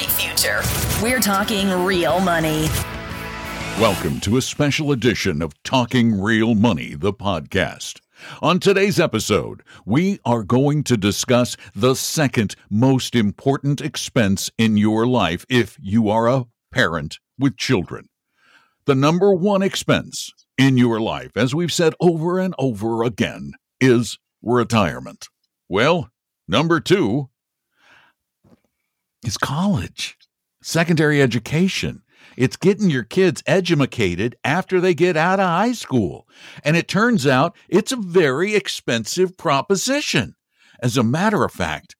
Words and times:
bright 0.00 0.10
future. 0.12 0.62
We're 1.02 1.20
talking 1.20 1.70
real 1.84 2.20
money. 2.20 2.68
Welcome 3.78 4.20
to 4.20 4.36
a 4.36 4.42
special 4.42 4.92
edition 4.92 5.42
of 5.42 5.60
Talking 5.62 6.20
Real 6.20 6.54
Money, 6.54 6.94
the 6.94 7.12
podcast. 7.12 8.00
On 8.42 8.58
today's 8.60 9.00
episode, 9.00 9.62
we 9.84 10.18
are 10.24 10.42
going 10.42 10.84
to 10.84 10.96
discuss 10.96 11.56
the 11.74 11.94
second 11.94 12.54
most 12.70 13.14
important 13.14 13.80
expense 13.80 14.50
in 14.58 14.76
your 14.76 15.06
life 15.06 15.44
if 15.48 15.76
you 15.80 16.08
are 16.08 16.28
a 16.28 16.46
parent 16.70 17.18
with 17.38 17.56
children. 17.56 18.08
The 18.86 18.94
number 18.94 19.34
one 19.34 19.62
expense 19.62 20.32
in 20.58 20.76
your 20.76 21.00
life, 21.00 21.32
as 21.36 21.54
we've 21.54 21.72
said 21.72 21.94
over 22.00 22.38
and 22.38 22.54
over 22.58 23.02
again, 23.02 23.52
is 23.80 24.18
retirement. 24.42 25.28
Well, 25.68 26.10
number 26.48 26.80
two 26.80 27.30
is 29.24 29.36
college, 29.36 30.16
secondary 30.62 31.20
education. 31.22 32.02
It's 32.36 32.56
getting 32.56 32.90
your 32.90 33.04
kids 33.04 33.42
educated 33.46 34.36
after 34.44 34.80
they 34.80 34.94
get 34.94 35.16
out 35.16 35.40
of 35.40 35.46
high 35.46 35.72
school. 35.72 36.28
And 36.64 36.76
it 36.76 36.88
turns 36.88 37.26
out 37.26 37.56
it's 37.68 37.92
a 37.92 37.96
very 37.96 38.54
expensive 38.54 39.36
proposition. 39.36 40.34
As 40.82 40.96
a 40.96 41.02
matter 41.02 41.44
of 41.44 41.52
fact, 41.52 41.96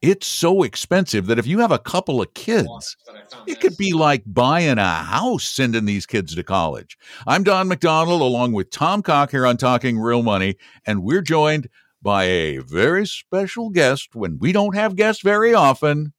it's 0.00 0.26
so 0.26 0.62
expensive 0.62 1.26
that 1.26 1.38
if 1.38 1.46
you 1.46 1.60
have 1.60 1.70
a 1.70 1.78
couple 1.78 2.20
of 2.20 2.34
kids, 2.34 2.96
it 3.46 3.60
could 3.60 3.76
be 3.76 3.92
like 3.92 4.22
buying 4.26 4.78
a 4.78 4.94
house 4.94 5.44
sending 5.44 5.84
these 5.84 6.06
kids 6.06 6.34
to 6.34 6.42
college. 6.42 6.98
I'm 7.26 7.44
Don 7.44 7.68
McDonald 7.68 8.20
along 8.20 8.52
with 8.52 8.70
Tom 8.70 9.02
Cock 9.02 9.30
here 9.30 9.46
on 9.46 9.56
Talking 9.56 9.98
Real 9.98 10.22
Money, 10.22 10.56
and 10.84 11.04
we're 11.04 11.22
joined 11.22 11.68
by 12.02 12.24
a 12.24 12.58
very 12.58 13.06
special 13.06 13.70
guest 13.70 14.14
when 14.14 14.38
we 14.40 14.50
don't 14.50 14.74
have 14.74 14.96
guests 14.96 15.22
very 15.22 15.54
often, 15.54 16.12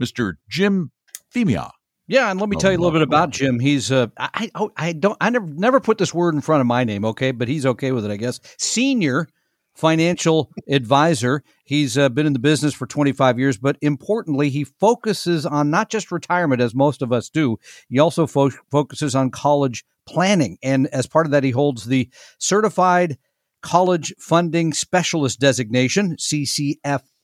Mr. 0.00 0.34
Jim 0.48 0.90
Femia. 1.34 1.70
Yeah, 2.06 2.30
and 2.30 2.38
let 2.38 2.50
me 2.50 2.56
tell 2.56 2.70
you 2.70 2.76
a 2.76 2.80
little 2.80 2.92
bit 2.92 3.02
about 3.02 3.30
Jim. 3.30 3.58
He's 3.58 3.90
uh, 3.90 4.08
I 4.18 4.50
I, 4.54 4.68
I 4.76 4.92
don't 4.92 5.16
I 5.20 5.30
never 5.30 5.46
never 5.46 5.80
put 5.80 5.96
this 5.96 6.12
word 6.12 6.34
in 6.34 6.42
front 6.42 6.60
of 6.60 6.66
my 6.66 6.84
name, 6.84 7.04
okay, 7.06 7.30
but 7.30 7.48
he's 7.48 7.64
okay 7.64 7.92
with 7.92 8.04
it, 8.04 8.10
I 8.10 8.16
guess. 8.16 8.40
Senior 8.58 9.28
financial 9.74 10.50
advisor. 10.68 11.42
He's 11.64 11.96
uh, 11.98 12.08
been 12.08 12.26
in 12.26 12.32
the 12.32 12.38
business 12.38 12.74
for 12.74 12.86
25 12.86 13.38
years, 13.38 13.56
but 13.56 13.76
importantly, 13.80 14.50
he 14.50 14.64
focuses 14.64 15.46
on 15.46 15.70
not 15.70 15.90
just 15.90 16.12
retirement 16.12 16.60
as 16.60 16.74
most 16.74 17.02
of 17.02 17.12
us 17.12 17.28
do. 17.28 17.56
He 17.88 17.98
also 17.98 18.26
fo- 18.26 18.50
focuses 18.70 19.14
on 19.14 19.30
college 19.30 19.84
planning, 20.06 20.58
and 20.62 20.86
as 20.88 21.06
part 21.06 21.26
of 21.26 21.32
that, 21.32 21.42
he 21.42 21.50
holds 21.50 21.86
the 21.86 22.10
certified 22.38 23.16
College 23.62 24.14
Funding 24.18 24.74
Specialist 24.74 25.40
designation, 25.40 26.18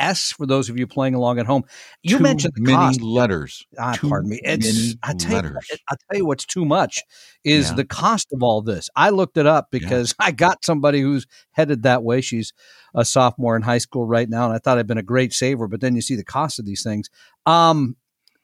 CCFS, 0.01 0.35
for 0.35 0.47
those 0.47 0.69
of 0.69 0.79
you 0.79 0.87
playing 0.87 1.15
along 1.15 1.39
at 1.39 1.47
home. 1.47 1.65
You 2.03 2.19
Too 2.19 2.23
mentioned 2.23 2.55
the 2.57 2.63
many 2.63 2.77
cost. 2.77 3.01
letters. 3.03 3.67
Ah, 3.79 3.93
Too 3.95 4.09
pardon 4.09 4.31
me. 4.31 4.41
It's 4.43 4.95
I 5.03 5.13
tell, 5.15 5.31
you, 5.31 5.37
letters. 5.37 5.67
I 5.89 5.95
tell 6.11 6.19
you 6.19 6.27
what's 6.27 6.45
too 6.47 6.65
much 6.65 7.03
is 7.45 7.71
Yeah. 7.71 7.77
the 7.77 7.85
cost 7.85 8.29
of 8.33 8.43
all 8.43 8.63
this. 8.63 8.89
I 8.97 9.11
looked 9.11 9.37
it 9.37 9.47
up 9.47 9.69
because 9.71 10.15
I 10.19 10.31
got 10.33 10.65
somebody 10.65 11.01
who's 11.01 11.27
headed 11.53 11.83
that 11.85 12.03
way. 12.03 12.21
She's 12.21 12.53
a 12.95 13.05
sophomore 13.05 13.57
in 13.57 13.63
high 13.63 13.79
school 13.79 14.05
right 14.07 14.29
now, 14.29 14.47
and 14.47 14.55
I 14.55 14.59
thought 14.59 14.79
I'd 14.79 14.87
been 14.87 14.99
a 14.99 15.03
great 15.03 15.33
saver. 15.33 15.69
But 15.69 15.81
then 15.81 15.95
you 15.95 16.03
see 16.03 16.17
the 16.17 16.25
cost 16.25 16.59
of 16.59 16.65
these 16.67 16.83
things. 16.83 17.09
Um, 17.47 17.97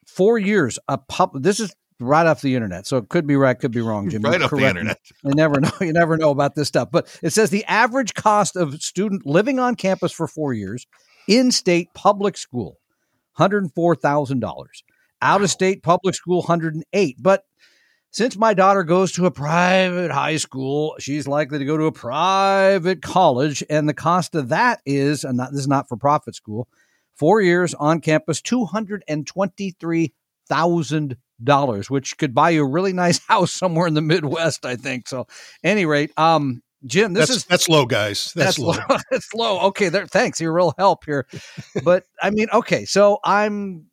four 0.07 0.39
years. 0.39 0.79
A 0.89 0.99
pub. 0.99 1.43
This 1.43 1.59
is 1.61 1.75
right 1.99 2.27
off 2.27 2.43
the 2.43 2.55
internet, 2.55 2.87
so 2.87 2.99
it 2.99 3.09
could 3.09 3.27
be 3.27 3.37
right, 3.37 3.59
could 3.59 3.73
be 3.73 3.81
wrong. 3.81 4.09
Jim, 4.11 4.23
right 4.23 4.41
off 4.43 4.51
the 4.51 4.59
internet. 4.69 4.99
You 5.25 5.35
never 5.35 5.61
know. 5.61 5.71
You 5.81 5.93
never 5.93 6.17
know 6.17 6.31
about 6.31 6.55
this 6.55 6.69
stuff. 6.69 6.91
But 6.93 7.09
it 7.23 7.31
says 7.31 7.51
the 7.51 7.65
average 7.65 8.15
cost 8.15 8.55
of 8.57 8.81
student 8.83 9.25
living 9.27 9.59
on 9.59 9.75
campus 9.77 10.13
for 10.13 10.27
four 10.29 10.53
years 10.53 10.87
in 11.29 11.51
state 11.51 11.89
public 11.95 12.37
school, 12.37 12.79
hundred 13.33 13.65
and 13.65 13.75
four 13.75 13.95
thousand 13.95 14.41
dollars. 14.41 14.83
Out 15.23 15.43
of 15.43 15.51
state 15.51 15.83
public 15.83 16.15
school, 16.15 16.43
hundred 16.43 16.75
and 16.75 16.85
eight. 16.93 17.17
But 17.19 17.45
since 18.11 18.37
my 18.37 18.55
daughter 18.55 18.83
goes 18.83 19.13
to 19.13 19.27
a 19.27 19.31
private 19.31 20.11
high 20.11 20.37
school, 20.37 20.97
she's 20.99 21.29
likely 21.29 21.59
to 21.59 21.65
go 21.65 21.77
to 21.77 21.85
a 21.85 21.93
private 21.93 23.03
college, 23.03 23.63
and 23.69 23.89
the 23.89 23.95
cost 23.95 24.35
of 24.35 24.49
that 24.51 24.81
is, 24.87 25.25
and 25.25 25.39
this 25.39 25.51
is 25.53 25.69
not 25.69 25.89
for 25.89 25.97
profit 25.97 26.35
school, 26.35 26.69
four 27.15 27.41
years 27.41 27.75
on 27.75 28.01
campus, 28.01 28.41
two 28.41 28.65
hundred 28.65 29.05
and 29.09 29.27
twenty 29.27 29.73
three 29.79 30.13
thousand 30.49 31.17
dollars, 31.43 31.91
which 31.91 32.17
could 32.17 32.35
buy 32.35 32.51
you 32.51 32.63
a 32.63 32.69
really 32.69 32.93
nice 32.93 33.19
house 33.29 33.53
somewhere 33.53 33.87
in 33.87 33.95
the 33.95 34.01
Midwest, 34.01 34.65
I 34.65 34.77
think. 34.77 35.09
So, 35.09 35.27
any 35.63 35.87
rate, 35.87 36.13
um, 36.17 36.63
Jim, 36.87 37.13
this 37.13 37.29
that's 37.29 37.37
is 37.39 37.45
that's 37.45 37.69
low, 37.69 37.87
guys. 37.87 38.33
That's, 38.35 38.59
low. 38.61 38.75
that's 39.11 39.33
low. 39.35 39.61
Okay, 39.69 39.89
there. 39.89 40.07
Thanks, 40.07 40.41
you're 40.41 40.53
real 40.53 40.75
help 40.79 41.05
here. 41.05 41.27
But 41.85 42.05
I 42.23 42.31
mean, 42.31 42.49
okay, 42.53 42.85
so 42.85 43.19
I'm 43.25 43.87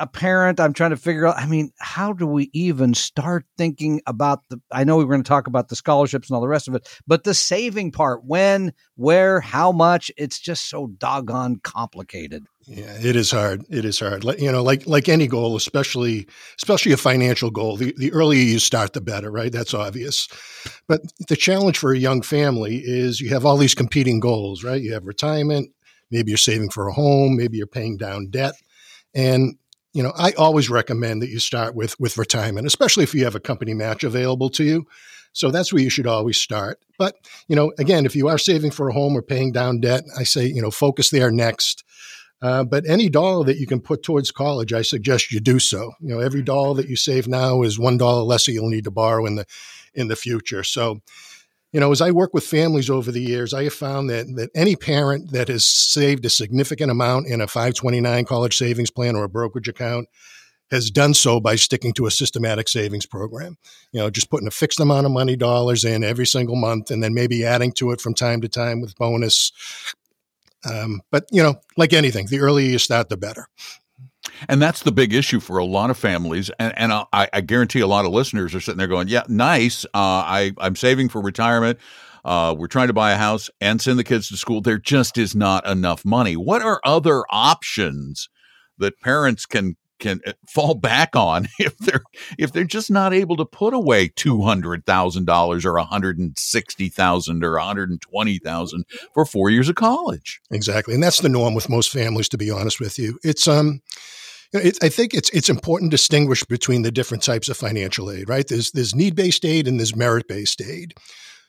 a 0.00 0.06
parent. 0.06 0.58
I'm 0.58 0.72
trying 0.72 0.90
to 0.90 0.96
figure 0.96 1.26
out. 1.26 1.36
I 1.36 1.46
mean, 1.46 1.70
how 1.78 2.12
do 2.12 2.26
we 2.26 2.50
even 2.52 2.94
start 2.94 3.44
thinking 3.56 4.00
about 4.06 4.48
the? 4.48 4.60
I 4.72 4.84
know 4.84 4.96
we 4.96 5.04
were 5.04 5.14
going 5.14 5.22
to 5.22 5.28
talk 5.28 5.46
about 5.46 5.68
the 5.68 5.76
scholarships 5.76 6.28
and 6.28 6.34
all 6.34 6.40
the 6.40 6.48
rest 6.48 6.66
of 6.66 6.74
it, 6.74 6.88
but 7.06 7.24
the 7.24 7.34
saving 7.34 7.92
part, 7.92 8.24
when, 8.24 8.72
where, 8.96 9.40
how 9.40 9.70
much? 9.70 10.10
It's 10.16 10.40
just 10.40 10.68
so 10.68 10.88
doggone 10.88 11.60
complicated. 11.62 12.46
Yeah, 12.66 12.96
it 13.00 13.16
is 13.16 13.30
hard. 13.30 13.64
It 13.68 13.84
is 13.84 14.00
hard. 14.00 14.24
Like, 14.24 14.40
you 14.40 14.50
know, 14.50 14.62
like 14.62 14.86
like 14.86 15.08
any 15.08 15.26
goal, 15.26 15.56
especially 15.56 16.26
especially 16.58 16.92
a 16.92 16.96
financial 16.96 17.50
goal. 17.50 17.76
The 17.76 17.94
the 17.96 18.12
earlier 18.12 18.42
you 18.42 18.58
start, 18.58 18.94
the 18.94 19.00
better, 19.00 19.30
right? 19.30 19.52
That's 19.52 19.74
obvious. 19.74 20.28
But 20.88 21.00
the 21.28 21.36
challenge 21.36 21.78
for 21.78 21.92
a 21.92 21.98
young 21.98 22.22
family 22.22 22.82
is 22.84 23.20
you 23.20 23.30
have 23.30 23.44
all 23.44 23.56
these 23.56 23.74
competing 23.74 24.20
goals, 24.20 24.64
right? 24.64 24.80
You 24.80 24.92
have 24.92 25.06
retirement. 25.06 25.70
Maybe 26.10 26.30
you're 26.30 26.38
saving 26.38 26.70
for 26.70 26.88
a 26.88 26.92
home. 26.92 27.36
Maybe 27.36 27.56
you're 27.56 27.66
paying 27.66 27.96
down 27.96 28.30
debt, 28.30 28.54
and 29.14 29.56
you 29.92 30.02
know, 30.02 30.12
I 30.16 30.32
always 30.32 30.70
recommend 30.70 31.22
that 31.22 31.30
you 31.30 31.38
start 31.38 31.74
with 31.74 31.98
with 31.98 32.16
retirement, 32.16 32.66
especially 32.66 33.04
if 33.04 33.14
you 33.14 33.24
have 33.24 33.34
a 33.34 33.40
company 33.40 33.74
match 33.74 34.04
available 34.04 34.50
to 34.50 34.64
you. 34.64 34.86
So 35.32 35.50
that's 35.50 35.72
where 35.72 35.82
you 35.82 35.90
should 35.90 36.06
always 36.06 36.38
start. 36.38 36.80
But, 36.98 37.14
you 37.46 37.54
know, 37.54 37.72
again, 37.78 38.04
if 38.04 38.16
you 38.16 38.28
are 38.28 38.38
saving 38.38 38.72
for 38.72 38.88
a 38.88 38.92
home 38.92 39.16
or 39.16 39.22
paying 39.22 39.52
down 39.52 39.80
debt, 39.80 40.02
I 40.18 40.24
say, 40.24 40.46
you 40.46 40.60
know, 40.60 40.70
focus 40.70 41.10
there 41.10 41.30
next. 41.30 41.84
Uh, 42.42 42.64
but 42.64 42.88
any 42.88 43.08
dollar 43.08 43.44
that 43.44 43.58
you 43.58 43.66
can 43.66 43.80
put 43.80 44.02
towards 44.02 44.30
college, 44.30 44.72
I 44.72 44.82
suggest 44.82 45.30
you 45.30 45.40
do 45.40 45.58
so. 45.58 45.92
You 46.00 46.14
know, 46.14 46.20
every 46.20 46.42
dollar 46.42 46.74
that 46.74 46.88
you 46.88 46.96
save 46.96 47.28
now 47.28 47.62
is 47.62 47.78
one 47.78 47.98
dollar 47.98 48.22
less 48.22 48.46
that 48.46 48.52
you'll 48.52 48.70
need 48.70 48.84
to 48.84 48.90
borrow 48.90 49.26
in 49.26 49.36
the 49.36 49.46
in 49.94 50.08
the 50.08 50.16
future. 50.16 50.64
So, 50.64 51.00
you 51.72 51.80
know, 51.80 51.92
as 51.92 52.00
I 52.00 52.10
work 52.10 52.34
with 52.34 52.44
families 52.44 52.90
over 52.90 53.12
the 53.12 53.22
years, 53.22 53.54
I 53.54 53.64
have 53.64 53.74
found 53.74 54.10
that 54.10 54.26
that 54.36 54.50
any 54.54 54.76
parent 54.76 55.32
that 55.32 55.48
has 55.48 55.66
saved 55.66 56.24
a 56.24 56.30
significant 56.30 56.90
amount 56.90 57.28
in 57.28 57.40
a 57.40 57.46
529 57.46 58.24
college 58.24 58.56
savings 58.56 58.90
plan 58.90 59.16
or 59.16 59.24
a 59.24 59.28
brokerage 59.28 59.68
account 59.68 60.08
has 60.70 60.90
done 60.90 61.14
so 61.14 61.40
by 61.40 61.56
sticking 61.56 61.92
to 61.94 62.06
a 62.06 62.10
systematic 62.10 62.68
savings 62.68 63.06
program. 63.06 63.56
You 63.92 64.00
know, 64.00 64.10
just 64.10 64.30
putting 64.30 64.46
a 64.46 64.52
fixed 64.52 64.80
amount 64.80 65.06
of 65.06 65.12
money 65.12 65.36
dollars 65.36 65.84
in 65.84 66.04
every 66.04 66.26
single 66.26 66.56
month 66.56 66.90
and 66.90 67.02
then 67.02 67.12
maybe 67.12 67.44
adding 67.44 67.72
to 67.72 67.90
it 67.90 68.00
from 68.00 68.14
time 68.14 68.40
to 68.42 68.48
time 68.48 68.80
with 68.80 68.96
bonus. 68.96 69.52
Um, 70.64 71.00
but, 71.10 71.24
you 71.30 71.42
know, 71.42 71.56
like 71.76 71.92
anything, 71.92 72.26
the 72.26 72.40
earlier 72.40 72.68
you 72.68 72.78
start, 72.78 73.08
the 73.08 73.16
better. 73.16 73.46
And 74.48 74.60
that's 74.60 74.82
the 74.82 74.92
big 74.92 75.12
issue 75.12 75.40
for 75.40 75.58
a 75.58 75.64
lot 75.64 75.90
of 75.90 75.98
families. 75.98 76.50
And, 76.58 76.76
and 76.76 76.92
I, 76.92 77.28
I 77.32 77.40
guarantee 77.40 77.80
a 77.80 77.86
lot 77.86 78.04
of 78.04 78.12
listeners 78.12 78.54
are 78.54 78.60
sitting 78.60 78.78
there 78.78 78.86
going, 78.86 79.08
yeah, 79.08 79.24
nice. 79.28 79.84
Uh, 79.86 79.88
I, 79.94 80.52
I'm 80.58 80.76
saving 80.76 81.08
for 81.08 81.20
retirement. 81.20 81.78
Uh, 82.24 82.54
we're 82.56 82.66
trying 82.66 82.88
to 82.88 82.92
buy 82.92 83.12
a 83.12 83.16
house 83.16 83.48
and 83.60 83.80
send 83.80 83.98
the 83.98 84.04
kids 84.04 84.28
to 84.28 84.36
school. 84.36 84.60
There 84.60 84.78
just 84.78 85.16
is 85.16 85.34
not 85.34 85.66
enough 85.66 86.04
money. 86.04 86.36
What 86.36 86.62
are 86.62 86.80
other 86.84 87.24
options 87.30 88.28
that 88.78 89.00
parents 89.00 89.46
can 89.46 89.76
can 90.00 90.20
uh, 90.26 90.32
fall 90.48 90.74
back 90.74 91.14
on 91.14 91.46
if 91.58 91.76
they're 91.78 92.02
if 92.38 92.52
they're 92.52 92.64
just 92.64 92.90
not 92.90 93.14
able 93.14 93.36
to 93.36 93.44
put 93.44 93.72
away 93.72 94.08
two 94.08 94.42
hundred 94.42 94.84
thousand 94.86 95.26
dollars 95.26 95.64
or 95.64 95.76
a 95.76 95.84
hundred 95.84 96.18
and 96.18 96.36
sixty 96.38 96.88
thousand 96.88 97.44
or 97.44 97.56
a 97.56 97.64
hundred 97.64 97.90
and 97.90 98.00
twenty 98.00 98.38
thousand 98.38 98.84
for 99.14 99.24
four 99.24 99.50
years 99.50 99.68
of 99.68 99.76
college? 99.76 100.40
Exactly, 100.50 100.94
and 100.94 101.02
that's 101.02 101.20
the 101.20 101.28
norm 101.28 101.54
with 101.54 101.68
most 101.68 101.90
families. 101.92 102.28
To 102.30 102.38
be 102.38 102.50
honest 102.50 102.80
with 102.80 102.98
you, 102.98 103.18
it's 103.22 103.46
um, 103.46 103.82
it, 104.52 104.78
I 104.82 104.88
think 104.88 105.14
it's 105.14 105.30
it's 105.30 105.48
important 105.48 105.90
to 105.90 105.96
distinguish 105.96 106.42
between 106.44 106.82
the 106.82 106.90
different 106.90 107.22
types 107.22 107.48
of 107.48 107.56
financial 107.56 108.10
aid. 108.10 108.28
Right? 108.28 108.46
There's 108.46 108.72
there's 108.72 108.94
need 108.94 109.14
based 109.14 109.44
aid 109.44 109.68
and 109.68 109.78
there's 109.78 109.96
merit 109.96 110.26
based 110.28 110.60
aid. 110.60 110.94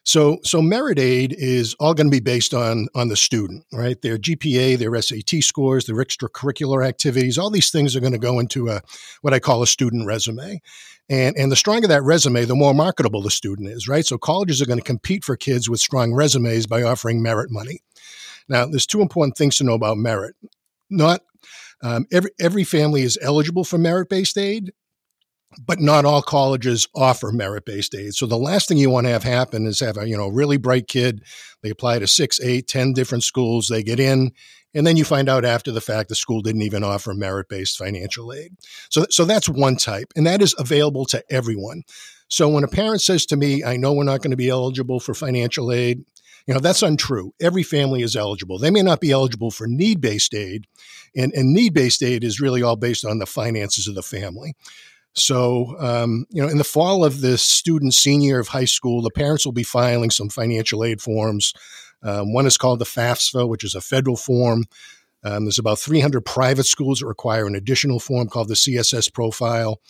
So 0.03 0.39
so 0.43 0.61
merit 0.61 0.97
aid 0.97 1.35
is 1.37 1.75
all 1.79 1.93
going 1.93 2.07
to 2.07 2.15
be 2.15 2.19
based 2.19 2.53
on 2.53 2.87
on 2.95 3.07
the 3.07 3.15
student, 3.15 3.65
right? 3.71 4.01
Their 4.01 4.17
GPA, 4.17 4.77
their 4.77 4.99
SAT 4.99 5.43
scores, 5.43 5.85
their 5.85 5.95
extracurricular 5.97 6.85
activities, 6.85 7.37
all 7.37 7.51
these 7.51 7.69
things 7.69 7.95
are 7.95 7.99
going 7.99 8.11
to 8.13 8.19
go 8.19 8.39
into 8.39 8.69
a 8.69 8.81
what 9.21 9.33
I 9.33 9.39
call 9.39 9.61
a 9.61 9.67
student 9.67 10.07
resume. 10.07 10.61
And 11.09 11.35
and 11.37 11.51
the 11.51 11.55
stronger 11.55 11.87
that 11.87 12.03
resume, 12.03 12.45
the 12.45 12.55
more 12.55 12.73
marketable 12.73 13.21
the 13.21 13.31
student 13.31 13.69
is, 13.69 13.87
right? 13.87 14.05
So 14.05 14.17
colleges 14.17 14.61
are 14.61 14.65
going 14.65 14.79
to 14.79 14.85
compete 14.85 15.23
for 15.23 15.35
kids 15.35 15.69
with 15.69 15.79
strong 15.79 16.13
resumes 16.13 16.65
by 16.65 16.81
offering 16.81 17.21
merit 17.21 17.51
money. 17.51 17.81
Now, 18.49 18.65
there's 18.65 18.87
two 18.87 19.01
important 19.01 19.37
things 19.37 19.57
to 19.57 19.63
know 19.63 19.73
about 19.73 19.97
merit. 19.97 20.35
Not 20.91 21.21
um, 21.81 22.05
every 22.11 22.31
every 22.39 22.63
family 22.63 23.01
is 23.01 23.17
eligible 23.21 23.63
for 23.63 23.79
merit 23.79 24.09
based 24.09 24.37
aid, 24.37 24.73
but 25.65 25.79
not 25.79 26.05
all 26.05 26.21
colleges 26.21 26.87
offer 26.95 27.31
merit-based 27.31 27.95
aid. 27.95 28.13
So 28.13 28.25
the 28.25 28.37
last 28.37 28.67
thing 28.67 28.77
you 28.77 28.89
want 28.89 29.07
to 29.07 29.11
have 29.11 29.23
happen 29.23 29.65
is 29.65 29.79
have 29.79 29.97
a 29.97 30.07
you 30.07 30.15
know 30.15 30.27
really 30.27 30.57
bright 30.57 30.87
kid. 30.87 31.23
They 31.63 31.69
apply 31.69 31.99
to 31.99 32.07
six, 32.07 32.39
eight, 32.39 32.67
ten 32.67 32.93
different 32.93 33.23
schools. 33.23 33.67
They 33.67 33.83
get 33.83 33.99
in, 33.99 34.31
And 34.73 34.87
then 34.87 34.97
you 34.97 35.03
find 35.03 35.27
out 35.27 35.45
after 35.45 35.71
the 35.71 35.81
fact 35.81 36.09
the 36.09 36.15
school 36.15 36.41
didn't 36.41 36.61
even 36.61 36.83
offer 36.83 37.13
merit 37.13 37.49
based 37.49 37.77
financial 37.77 38.31
aid. 38.31 38.53
So, 38.89 39.05
so 39.09 39.25
that's 39.25 39.49
one 39.49 39.75
type, 39.75 40.07
and 40.15 40.25
that 40.27 40.41
is 40.41 40.55
available 40.57 41.05
to 41.07 41.23
everyone. 41.29 41.83
So 42.29 42.47
when 42.47 42.63
a 42.63 42.69
parent 42.69 43.01
says 43.01 43.25
to 43.27 43.37
me, 43.37 43.63
I 43.63 43.75
know 43.75 43.91
we're 43.91 44.05
not 44.05 44.21
going 44.21 44.31
to 44.31 44.37
be 44.37 44.49
eligible 44.49 45.01
for 45.01 45.13
financial 45.13 45.71
aid, 45.71 46.05
you 46.47 46.53
know, 46.53 46.59
that's 46.59 46.81
untrue. 46.81 47.33
Every 47.41 47.63
family 47.63 48.01
is 48.01 48.15
eligible. 48.15 48.57
They 48.57 48.71
may 48.71 48.81
not 48.81 48.99
be 48.99 49.11
eligible 49.11 49.51
for 49.51 49.67
need 49.67 50.01
based 50.01 50.33
aid, 50.33 50.65
and, 51.15 51.31
and 51.33 51.53
need 51.53 51.73
based 51.73 52.03
aid 52.03 52.23
is 52.23 52.41
really 52.41 52.63
all 52.63 52.75
based 52.75 53.05
on 53.05 53.19
the 53.19 53.25
finances 53.25 53.87
of 53.87 53.95
the 53.95 54.03
family. 54.03 54.53
So, 55.13 55.75
um, 55.79 56.25
you 56.29 56.41
know, 56.41 56.47
in 56.47 56.57
the 56.57 56.63
fall 56.63 57.03
of 57.03 57.21
the 57.21 57.37
student 57.37 57.93
senior 57.93 58.39
of 58.39 58.49
high 58.49 58.65
school, 58.65 59.01
the 59.01 59.11
parents 59.11 59.45
will 59.45 59.51
be 59.51 59.63
filing 59.63 60.09
some 60.09 60.29
financial 60.29 60.85
aid 60.85 61.01
forms. 61.01 61.53
Um, 62.01 62.33
one 62.33 62.45
is 62.45 62.57
called 62.57 62.79
the 62.79 62.85
FAFSA, 62.85 63.47
which 63.47 63.63
is 63.63 63.75
a 63.75 63.81
federal 63.81 64.15
form. 64.15 64.63
Um, 65.23 65.45
there's 65.45 65.59
about 65.59 65.79
300 65.79 66.25
private 66.25 66.65
schools 66.65 66.99
that 66.99 67.07
require 67.07 67.45
an 67.45 67.55
additional 67.55 67.99
form 67.99 68.27
called 68.27 68.47
the 68.47 68.55
CSS 68.55 69.13
profile. 69.13 69.81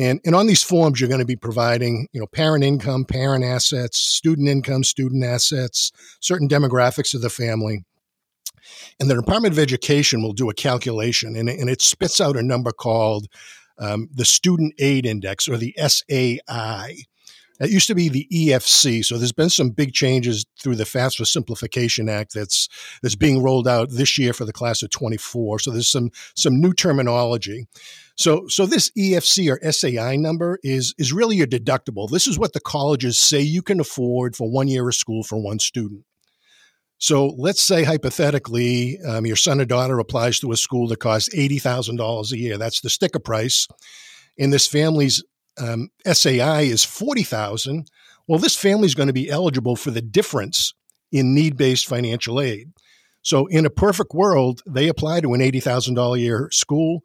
And, 0.00 0.18
and 0.24 0.34
on 0.34 0.46
these 0.46 0.62
forms, 0.62 0.98
you're 0.98 1.10
going 1.10 1.20
to 1.20 1.26
be 1.26 1.36
providing, 1.36 2.08
you 2.12 2.20
know, 2.20 2.26
parent 2.26 2.64
income, 2.64 3.04
parent 3.04 3.44
assets, 3.44 3.98
student 3.98 4.48
income, 4.48 4.82
student 4.82 5.22
assets, 5.22 5.92
certain 6.20 6.48
demographics 6.48 7.12
of 7.12 7.20
the 7.20 7.28
family. 7.28 7.84
And 8.98 9.10
the 9.10 9.14
Department 9.14 9.52
of 9.52 9.58
Education 9.58 10.22
will 10.22 10.32
do 10.32 10.48
a 10.48 10.54
calculation 10.54 11.36
and, 11.36 11.50
and 11.50 11.68
it 11.68 11.82
spits 11.82 12.18
out 12.18 12.38
a 12.38 12.42
number 12.42 12.72
called 12.72 13.26
um, 13.78 14.08
the 14.10 14.24
Student 14.24 14.72
Aid 14.78 15.04
Index 15.04 15.46
or 15.46 15.58
the 15.58 15.76
SAI. 15.76 16.96
That 17.60 17.70
used 17.70 17.88
to 17.88 17.94
be 17.94 18.08
the 18.08 18.26
EFC. 18.32 19.04
So 19.04 19.18
there's 19.18 19.32
been 19.32 19.50
some 19.50 19.68
big 19.68 19.92
changes 19.92 20.46
through 20.58 20.76
the 20.76 20.84
FAFSA 20.84 21.26
Simplification 21.26 22.08
Act 22.08 22.32
that's 22.32 22.68
that's 23.02 23.16
being 23.16 23.42
rolled 23.42 23.68
out 23.68 23.90
this 23.90 24.16
year 24.16 24.32
for 24.32 24.46
the 24.46 24.52
class 24.52 24.82
of 24.82 24.88
24. 24.88 25.58
So 25.58 25.70
there's 25.70 25.90
some 25.92 26.10
some 26.34 26.58
new 26.58 26.72
terminology. 26.72 27.66
So 28.16 28.46
so 28.48 28.64
this 28.64 28.90
EFC 28.98 29.52
or 29.52 29.72
SAI 29.72 30.16
number 30.16 30.58
is 30.62 30.94
is 30.96 31.12
really 31.12 31.36
your 31.36 31.46
deductible. 31.46 32.08
This 32.08 32.26
is 32.26 32.38
what 32.38 32.54
the 32.54 32.60
colleges 32.60 33.18
say 33.18 33.40
you 33.42 33.60
can 33.60 33.78
afford 33.78 34.36
for 34.36 34.50
one 34.50 34.66
year 34.66 34.88
of 34.88 34.94
school 34.94 35.22
for 35.22 35.36
one 35.36 35.58
student. 35.58 36.04
So 36.96 37.34
let's 37.38 37.62
say 37.62 37.84
hypothetically, 37.84 38.98
um, 39.06 39.26
your 39.26 39.36
son 39.36 39.60
or 39.60 39.66
daughter 39.66 39.98
applies 39.98 40.40
to 40.40 40.52
a 40.52 40.56
school 40.56 40.88
that 40.88 41.00
costs 41.00 41.28
eighty 41.34 41.58
thousand 41.58 41.96
dollars 41.96 42.32
a 42.32 42.38
year. 42.38 42.56
That's 42.56 42.80
the 42.80 42.88
sticker 42.88 43.18
price, 43.18 43.68
and 44.38 44.50
this 44.50 44.66
family's 44.66 45.22
um, 45.60 45.90
SAI 46.10 46.62
is 46.62 46.84
40,000, 46.84 47.86
well, 48.26 48.38
this 48.38 48.56
family 48.56 48.86
is 48.86 48.94
going 48.94 49.08
to 49.08 49.12
be 49.12 49.30
eligible 49.30 49.76
for 49.76 49.90
the 49.90 50.02
difference 50.02 50.74
in 51.12 51.34
need 51.34 51.56
based 51.56 51.86
financial 51.86 52.40
aid. 52.40 52.72
So, 53.22 53.46
in 53.46 53.66
a 53.66 53.70
perfect 53.70 54.14
world, 54.14 54.62
they 54.66 54.88
apply 54.88 55.20
to 55.20 55.34
an 55.34 55.40
$80,000 55.40 56.16
a 56.16 56.20
year 56.20 56.48
school. 56.52 57.02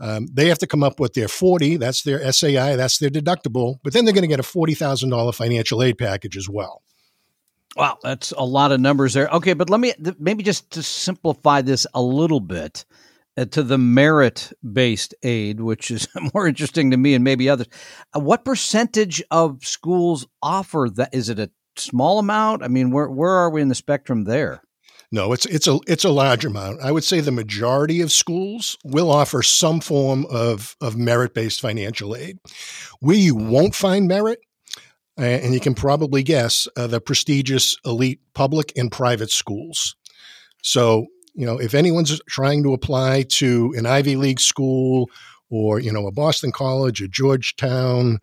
Um, 0.00 0.26
they 0.32 0.48
have 0.48 0.58
to 0.58 0.66
come 0.66 0.82
up 0.82 0.98
with 0.98 1.14
their 1.14 1.28
40, 1.28 1.76
that's 1.76 2.02
their 2.02 2.32
SAI, 2.32 2.76
that's 2.76 2.98
their 2.98 3.10
deductible, 3.10 3.76
but 3.84 3.92
then 3.92 4.04
they're 4.04 4.14
going 4.14 4.22
to 4.22 4.28
get 4.28 4.40
a 4.40 4.42
$40,000 4.42 5.34
financial 5.34 5.82
aid 5.82 5.98
package 5.98 6.36
as 6.36 6.48
well. 6.48 6.82
Wow, 7.76 7.98
that's 8.02 8.32
a 8.32 8.44
lot 8.44 8.72
of 8.72 8.80
numbers 8.80 9.14
there. 9.14 9.28
Okay, 9.28 9.52
but 9.54 9.70
let 9.70 9.80
me 9.80 9.94
maybe 10.18 10.42
just 10.42 10.70
to 10.72 10.82
simplify 10.82 11.62
this 11.62 11.86
a 11.94 12.02
little 12.02 12.40
bit. 12.40 12.84
Uh, 13.34 13.46
to 13.46 13.62
the 13.62 13.78
merit 13.78 14.52
based 14.72 15.14
aid, 15.22 15.58
which 15.58 15.90
is 15.90 16.06
more 16.34 16.46
interesting 16.46 16.90
to 16.90 16.98
me 16.98 17.14
and 17.14 17.24
maybe 17.24 17.48
others. 17.48 17.68
Uh, 18.14 18.20
what 18.20 18.44
percentage 18.44 19.22
of 19.30 19.64
schools 19.64 20.26
offer 20.42 20.88
that? 20.94 21.14
Is 21.14 21.30
it 21.30 21.38
a 21.38 21.50
small 21.76 22.18
amount? 22.18 22.62
I 22.62 22.68
mean, 22.68 22.90
where 22.90 23.08
where 23.08 23.30
are 23.30 23.48
we 23.48 23.62
in 23.62 23.68
the 23.68 23.74
spectrum 23.74 24.24
there? 24.24 24.62
No, 25.10 25.32
it's 25.32 25.46
it's 25.46 25.66
a 25.66 25.78
it's 25.86 26.04
a 26.04 26.10
large 26.10 26.44
amount. 26.44 26.80
I 26.82 26.90
would 26.90 27.04
say 27.04 27.20
the 27.20 27.30
majority 27.30 28.00
of 28.00 28.12
schools 28.12 28.76
will 28.82 29.10
offer 29.10 29.42
some 29.42 29.80
form 29.80 30.26
of 30.30 30.76
of 30.80 30.96
merit 30.96 31.34
based 31.34 31.60
financial 31.60 32.16
aid. 32.16 32.38
Where 33.00 33.16
you 33.16 33.34
won't 33.34 33.74
find 33.74 34.08
merit, 34.08 34.40
and 35.16 35.52
you 35.54 35.60
can 35.60 35.74
probably 35.74 36.22
guess, 36.22 36.66
uh, 36.76 36.86
the 36.86 37.00
prestigious 37.00 37.76
elite 37.84 38.20
public 38.34 38.72
and 38.76 38.90
private 38.90 39.30
schools. 39.30 39.96
So 40.62 41.06
you 41.34 41.46
know, 41.46 41.58
if 41.58 41.74
anyone's 41.74 42.20
trying 42.28 42.62
to 42.62 42.72
apply 42.72 43.22
to 43.22 43.74
an 43.76 43.86
Ivy 43.86 44.16
League 44.16 44.40
school 44.40 45.10
or, 45.50 45.80
you 45.80 45.92
know, 45.92 46.06
a 46.06 46.12
Boston 46.12 46.52
College, 46.52 47.00
a 47.00 47.08
Georgetown, 47.08 48.18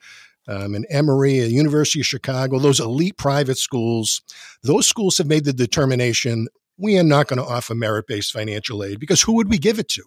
um, 0.48 0.74
an 0.74 0.86
Emory, 0.90 1.40
a 1.40 1.46
University 1.48 2.00
of 2.00 2.06
Chicago, 2.06 2.60
those 2.60 2.80
elite 2.80 3.18
private 3.18 3.58
schools, 3.58 4.22
those 4.64 4.88
schools 4.88 5.18
have 5.18 5.28
made 5.28 5.46
the 5.46 5.54
determination 5.54 6.48
we 6.78 6.98
are 6.98 7.04
not 7.04 7.28
going 7.28 7.40
to 7.40 7.46
offer 7.46 7.76
merit 7.76 8.08
based 8.08 8.32
financial 8.32 8.84
aid 8.84 9.00
because 9.00 9.22
who 9.22 9.34
would 9.34 9.50
we 9.50 9.58
give 9.58 9.80
it 9.80 9.90
to? 9.90 10.04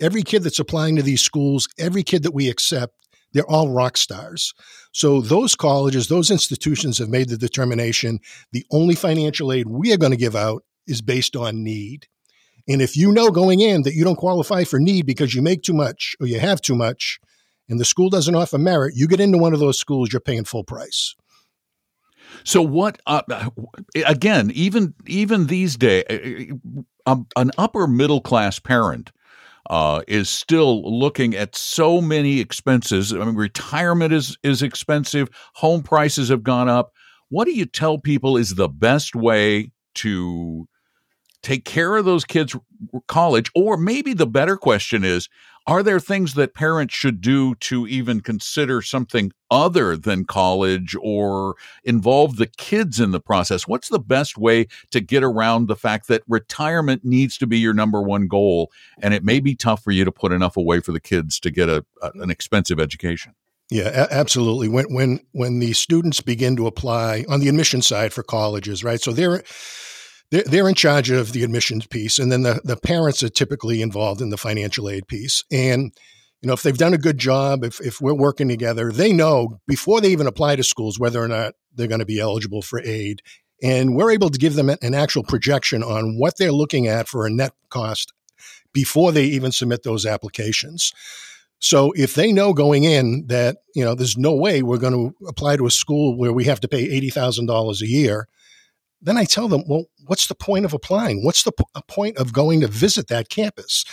Every 0.00 0.22
kid 0.22 0.42
that's 0.42 0.58
applying 0.58 0.96
to 0.96 1.02
these 1.02 1.20
schools, 1.20 1.68
every 1.78 2.02
kid 2.02 2.24
that 2.24 2.34
we 2.34 2.48
accept, 2.48 2.94
they're 3.32 3.48
all 3.48 3.70
rock 3.70 3.96
stars. 3.96 4.52
So 4.92 5.20
those 5.20 5.54
colleges, 5.54 6.08
those 6.08 6.30
institutions 6.30 6.98
have 6.98 7.08
made 7.08 7.28
the 7.28 7.36
determination 7.36 8.18
the 8.50 8.66
only 8.72 8.96
financial 8.96 9.52
aid 9.52 9.68
we 9.68 9.92
are 9.92 9.98
going 9.98 10.10
to 10.10 10.16
give 10.16 10.34
out 10.34 10.64
is 10.86 11.00
based 11.00 11.36
on 11.36 11.62
need. 11.62 12.08
And 12.70 12.80
if 12.80 12.96
you 12.96 13.10
know 13.10 13.32
going 13.32 13.58
in 13.58 13.82
that 13.82 13.94
you 13.94 14.04
don't 14.04 14.14
qualify 14.14 14.62
for 14.62 14.78
need 14.78 15.04
because 15.04 15.34
you 15.34 15.42
make 15.42 15.62
too 15.62 15.72
much 15.72 16.14
or 16.20 16.28
you 16.28 16.38
have 16.38 16.60
too 16.60 16.76
much, 16.76 17.18
and 17.68 17.80
the 17.80 17.84
school 17.84 18.08
doesn't 18.08 18.34
offer 18.34 18.58
merit, 18.58 18.94
you 18.96 19.08
get 19.08 19.18
into 19.18 19.38
one 19.38 19.52
of 19.52 19.58
those 19.58 19.76
schools, 19.76 20.12
you're 20.12 20.20
paying 20.20 20.44
full 20.44 20.62
price. 20.62 21.16
So 22.44 22.62
what? 22.62 23.00
Uh, 23.06 23.22
again, 24.06 24.52
even 24.54 24.94
even 25.06 25.48
these 25.48 25.76
days, 25.76 26.04
uh, 26.08 26.14
uh, 26.14 27.12
um, 27.12 27.26
an 27.34 27.50
upper 27.58 27.88
middle 27.88 28.20
class 28.20 28.60
parent 28.60 29.10
uh, 29.68 30.02
is 30.06 30.28
still 30.28 30.96
looking 30.96 31.34
at 31.34 31.56
so 31.56 32.00
many 32.00 32.38
expenses. 32.38 33.12
I 33.12 33.16
mean, 33.16 33.34
retirement 33.34 34.12
is 34.12 34.38
is 34.44 34.62
expensive. 34.62 35.28
Home 35.56 35.82
prices 35.82 36.28
have 36.28 36.44
gone 36.44 36.68
up. 36.68 36.92
What 37.30 37.46
do 37.46 37.52
you 37.52 37.66
tell 37.66 37.98
people 37.98 38.36
is 38.36 38.54
the 38.54 38.68
best 38.68 39.16
way 39.16 39.72
to 39.96 40.68
take 41.42 41.64
care 41.64 41.96
of 41.96 42.04
those 42.04 42.24
kids 42.24 42.56
college 43.06 43.50
or 43.54 43.76
maybe 43.76 44.12
the 44.12 44.26
better 44.26 44.56
question 44.56 45.04
is 45.04 45.28
are 45.66 45.82
there 45.82 46.00
things 46.00 46.34
that 46.34 46.54
parents 46.54 46.94
should 46.94 47.20
do 47.20 47.54
to 47.56 47.86
even 47.86 48.20
consider 48.20 48.80
something 48.80 49.30
other 49.50 49.96
than 49.96 50.24
college 50.24 50.96
or 51.00 51.54
involve 51.84 52.36
the 52.36 52.46
kids 52.46 52.98
in 52.98 53.10
the 53.10 53.20
process 53.20 53.68
what's 53.68 53.88
the 53.88 53.98
best 53.98 54.38
way 54.38 54.66
to 54.90 55.00
get 55.00 55.22
around 55.22 55.66
the 55.66 55.76
fact 55.76 56.08
that 56.08 56.22
retirement 56.28 57.04
needs 57.04 57.36
to 57.36 57.46
be 57.46 57.58
your 57.58 57.74
number 57.74 58.00
one 58.00 58.26
goal 58.26 58.70
and 59.02 59.14
it 59.14 59.24
may 59.24 59.40
be 59.40 59.54
tough 59.54 59.82
for 59.82 59.90
you 59.90 60.04
to 60.04 60.12
put 60.12 60.32
enough 60.32 60.56
away 60.56 60.80
for 60.80 60.92
the 60.92 61.00
kids 61.00 61.38
to 61.38 61.50
get 61.50 61.68
a, 61.68 61.84
a 62.02 62.10
an 62.14 62.30
expensive 62.30 62.80
education 62.80 63.34
yeah, 63.70 64.08
absolutely. 64.10 64.66
When 64.66 64.92
when 64.92 65.20
when 65.30 65.60
the 65.60 65.72
students 65.74 66.20
begin 66.20 66.56
to 66.56 66.66
apply 66.66 67.24
on 67.28 67.38
the 67.38 67.48
admission 67.48 67.82
side 67.82 68.12
for 68.12 68.24
colleges, 68.24 68.82
right? 68.82 69.00
So 69.00 69.12
they're 69.12 69.44
they're, 70.30 70.44
they're 70.44 70.68
in 70.68 70.74
charge 70.74 71.10
of 71.10 71.32
the 71.32 71.42
admissions 71.44 71.86
piece, 71.86 72.18
and 72.18 72.30
then 72.30 72.42
the, 72.42 72.60
the 72.64 72.76
parents 72.76 73.22
are 73.22 73.28
typically 73.28 73.82
involved 73.82 74.20
in 74.20 74.30
the 74.30 74.36
financial 74.36 74.88
aid 74.88 75.06
piece. 75.08 75.44
And 75.50 75.92
you 76.40 76.46
know, 76.46 76.54
if 76.54 76.62
they've 76.62 76.76
done 76.76 76.94
a 76.94 76.98
good 76.98 77.18
job, 77.18 77.64
if, 77.64 77.80
if 77.80 78.00
we're 78.00 78.14
working 78.14 78.48
together, 78.48 78.90
they 78.90 79.12
know 79.12 79.60
before 79.66 80.00
they 80.00 80.08
even 80.10 80.26
apply 80.26 80.56
to 80.56 80.64
schools 80.64 80.98
whether 80.98 81.22
or 81.22 81.28
not 81.28 81.52
they're 81.74 81.86
going 81.86 82.00
to 82.00 82.06
be 82.06 82.18
eligible 82.18 82.62
for 82.62 82.80
aid. 82.82 83.20
And 83.62 83.94
we're 83.94 84.10
able 84.10 84.30
to 84.30 84.38
give 84.38 84.54
them 84.54 84.70
an 84.70 84.94
actual 84.94 85.22
projection 85.22 85.82
on 85.82 86.18
what 86.18 86.38
they're 86.38 86.52
looking 86.52 86.86
at 86.86 87.08
for 87.08 87.26
a 87.26 87.30
net 87.30 87.52
cost 87.68 88.14
before 88.72 89.12
they 89.12 89.24
even 89.24 89.52
submit 89.52 89.82
those 89.82 90.06
applications. 90.06 90.94
So 91.58 91.92
if 91.94 92.14
they 92.14 92.32
know 92.32 92.54
going 92.54 92.84
in 92.84 93.26
that, 93.26 93.58
you 93.74 93.84
know, 93.84 93.94
there's 93.94 94.16
no 94.16 94.34
way 94.34 94.62
we're 94.62 94.78
going 94.78 94.94
to 94.94 95.26
apply 95.26 95.56
to 95.56 95.66
a 95.66 95.70
school 95.70 96.16
where 96.16 96.32
we 96.32 96.44
have 96.44 96.60
to 96.60 96.68
pay 96.68 96.88
$80,000 96.88 97.82
a 97.82 97.86
year, 97.86 98.28
then 99.02 99.16
I 99.16 99.24
tell 99.24 99.48
them, 99.48 99.64
well, 99.66 99.86
what's 100.06 100.26
the 100.26 100.34
point 100.34 100.64
of 100.64 100.74
applying? 100.74 101.24
What's 101.24 101.42
the 101.42 101.52
point 101.88 102.18
of 102.18 102.32
going 102.32 102.60
to 102.60 102.66
visit 102.66 103.08
that 103.08 103.28
campus? 103.28 103.84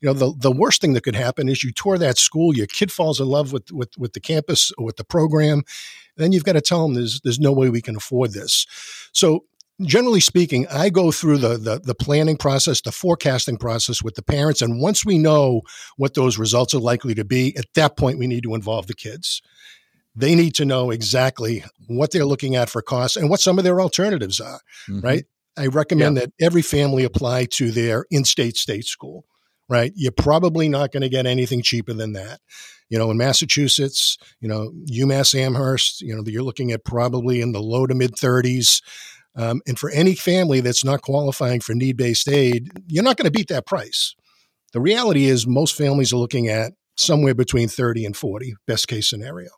You 0.00 0.08
know, 0.08 0.12
the, 0.12 0.34
the 0.36 0.52
worst 0.52 0.80
thing 0.80 0.92
that 0.92 1.04
could 1.04 1.16
happen 1.16 1.48
is 1.48 1.64
you 1.64 1.72
tour 1.72 1.96
that 1.98 2.18
school, 2.18 2.54
your 2.54 2.66
kid 2.66 2.92
falls 2.92 3.20
in 3.20 3.26
love 3.26 3.52
with, 3.52 3.70
with, 3.72 3.96
with 3.96 4.12
the 4.12 4.20
campus 4.20 4.72
or 4.76 4.84
with 4.84 4.96
the 4.96 5.04
program. 5.04 5.62
Then 6.16 6.32
you've 6.32 6.44
got 6.44 6.52
to 6.52 6.60
tell 6.60 6.82
them 6.82 6.94
there's, 6.94 7.20
there's 7.20 7.38
no 7.38 7.52
way 7.52 7.70
we 7.70 7.80
can 7.80 7.96
afford 7.96 8.32
this. 8.32 8.66
So 9.12 9.44
generally 9.82 10.20
speaking, 10.20 10.66
I 10.68 10.90
go 10.90 11.12
through 11.12 11.38
the, 11.38 11.56
the, 11.56 11.80
the 11.82 11.94
planning 11.94 12.36
process, 12.36 12.80
the 12.80 12.92
forecasting 12.92 13.56
process 13.56 14.02
with 14.02 14.14
the 14.14 14.22
parents, 14.22 14.62
and 14.62 14.80
once 14.80 15.04
we 15.04 15.18
know 15.18 15.62
what 15.96 16.14
those 16.14 16.38
results 16.38 16.74
are 16.74 16.80
likely 16.80 17.14
to 17.14 17.24
be, 17.24 17.56
at 17.56 17.66
that 17.74 17.96
point 17.96 18.18
we 18.18 18.26
need 18.26 18.42
to 18.42 18.54
involve 18.54 18.86
the 18.86 18.94
kids 18.94 19.42
they 20.16 20.34
need 20.34 20.54
to 20.54 20.64
know 20.64 20.90
exactly 20.90 21.62
what 21.86 22.10
they're 22.10 22.24
looking 22.24 22.56
at 22.56 22.70
for 22.70 22.82
costs 22.82 23.16
and 23.16 23.28
what 23.28 23.40
some 23.40 23.58
of 23.58 23.64
their 23.64 23.80
alternatives 23.80 24.40
are, 24.40 24.60
mm-hmm. 24.88 25.00
right? 25.00 25.24
I 25.58 25.66
recommend 25.68 26.16
yeah. 26.16 26.22
that 26.22 26.32
every 26.40 26.62
family 26.62 27.04
apply 27.04 27.46
to 27.52 27.70
their 27.70 28.06
in 28.10 28.24
state 28.24 28.56
state 28.56 28.86
school, 28.86 29.24
right? 29.68 29.92
You're 29.94 30.12
probably 30.12 30.68
not 30.68 30.92
going 30.92 31.02
to 31.02 31.08
get 31.08 31.26
anything 31.26 31.62
cheaper 31.62 31.92
than 31.92 32.12
that. 32.14 32.40
You 32.88 32.98
know, 32.98 33.10
in 33.10 33.16
Massachusetts, 33.16 34.16
you 34.40 34.48
know, 34.48 34.72
UMass 34.90 35.34
Amherst, 35.34 36.00
you 36.02 36.14
know, 36.14 36.22
you're 36.26 36.42
looking 36.42 36.72
at 36.72 36.84
probably 36.84 37.40
in 37.40 37.52
the 37.52 37.62
low 37.62 37.86
to 37.86 37.94
mid 37.94 38.12
30s. 38.12 38.82
Um, 39.34 39.60
and 39.66 39.78
for 39.78 39.90
any 39.90 40.14
family 40.14 40.60
that's 40.60 40.84
not 40.84 41.02
qualifying 41.02 41.60
for 41.60 41.74
need 41.74 41.96
based 41.96 42.28
aid, 42.28 42.70
you're 42.86 43.04
not 43.04 43.16
going 43.16 43.30
to 43.30 43.36
beat 43.36 43.48
that 43.48 43.66
price. 43.66 44.14
The 44.72 44.80
reality 44.80 45.26
is, 45.26 45.46
most 45.46 45.76
families 45.76 46.12
are 46.12 46.18
looking 46.18 46.48
at 46.48 46.72
somewhere 46.96 47.34
between 47.34 47.68
30 47.68 48.04
and 48.04 48.16
40, 48.16 48.54
best 48.66 48.88
case 48.88 49.08
scenario. 49.08 49.48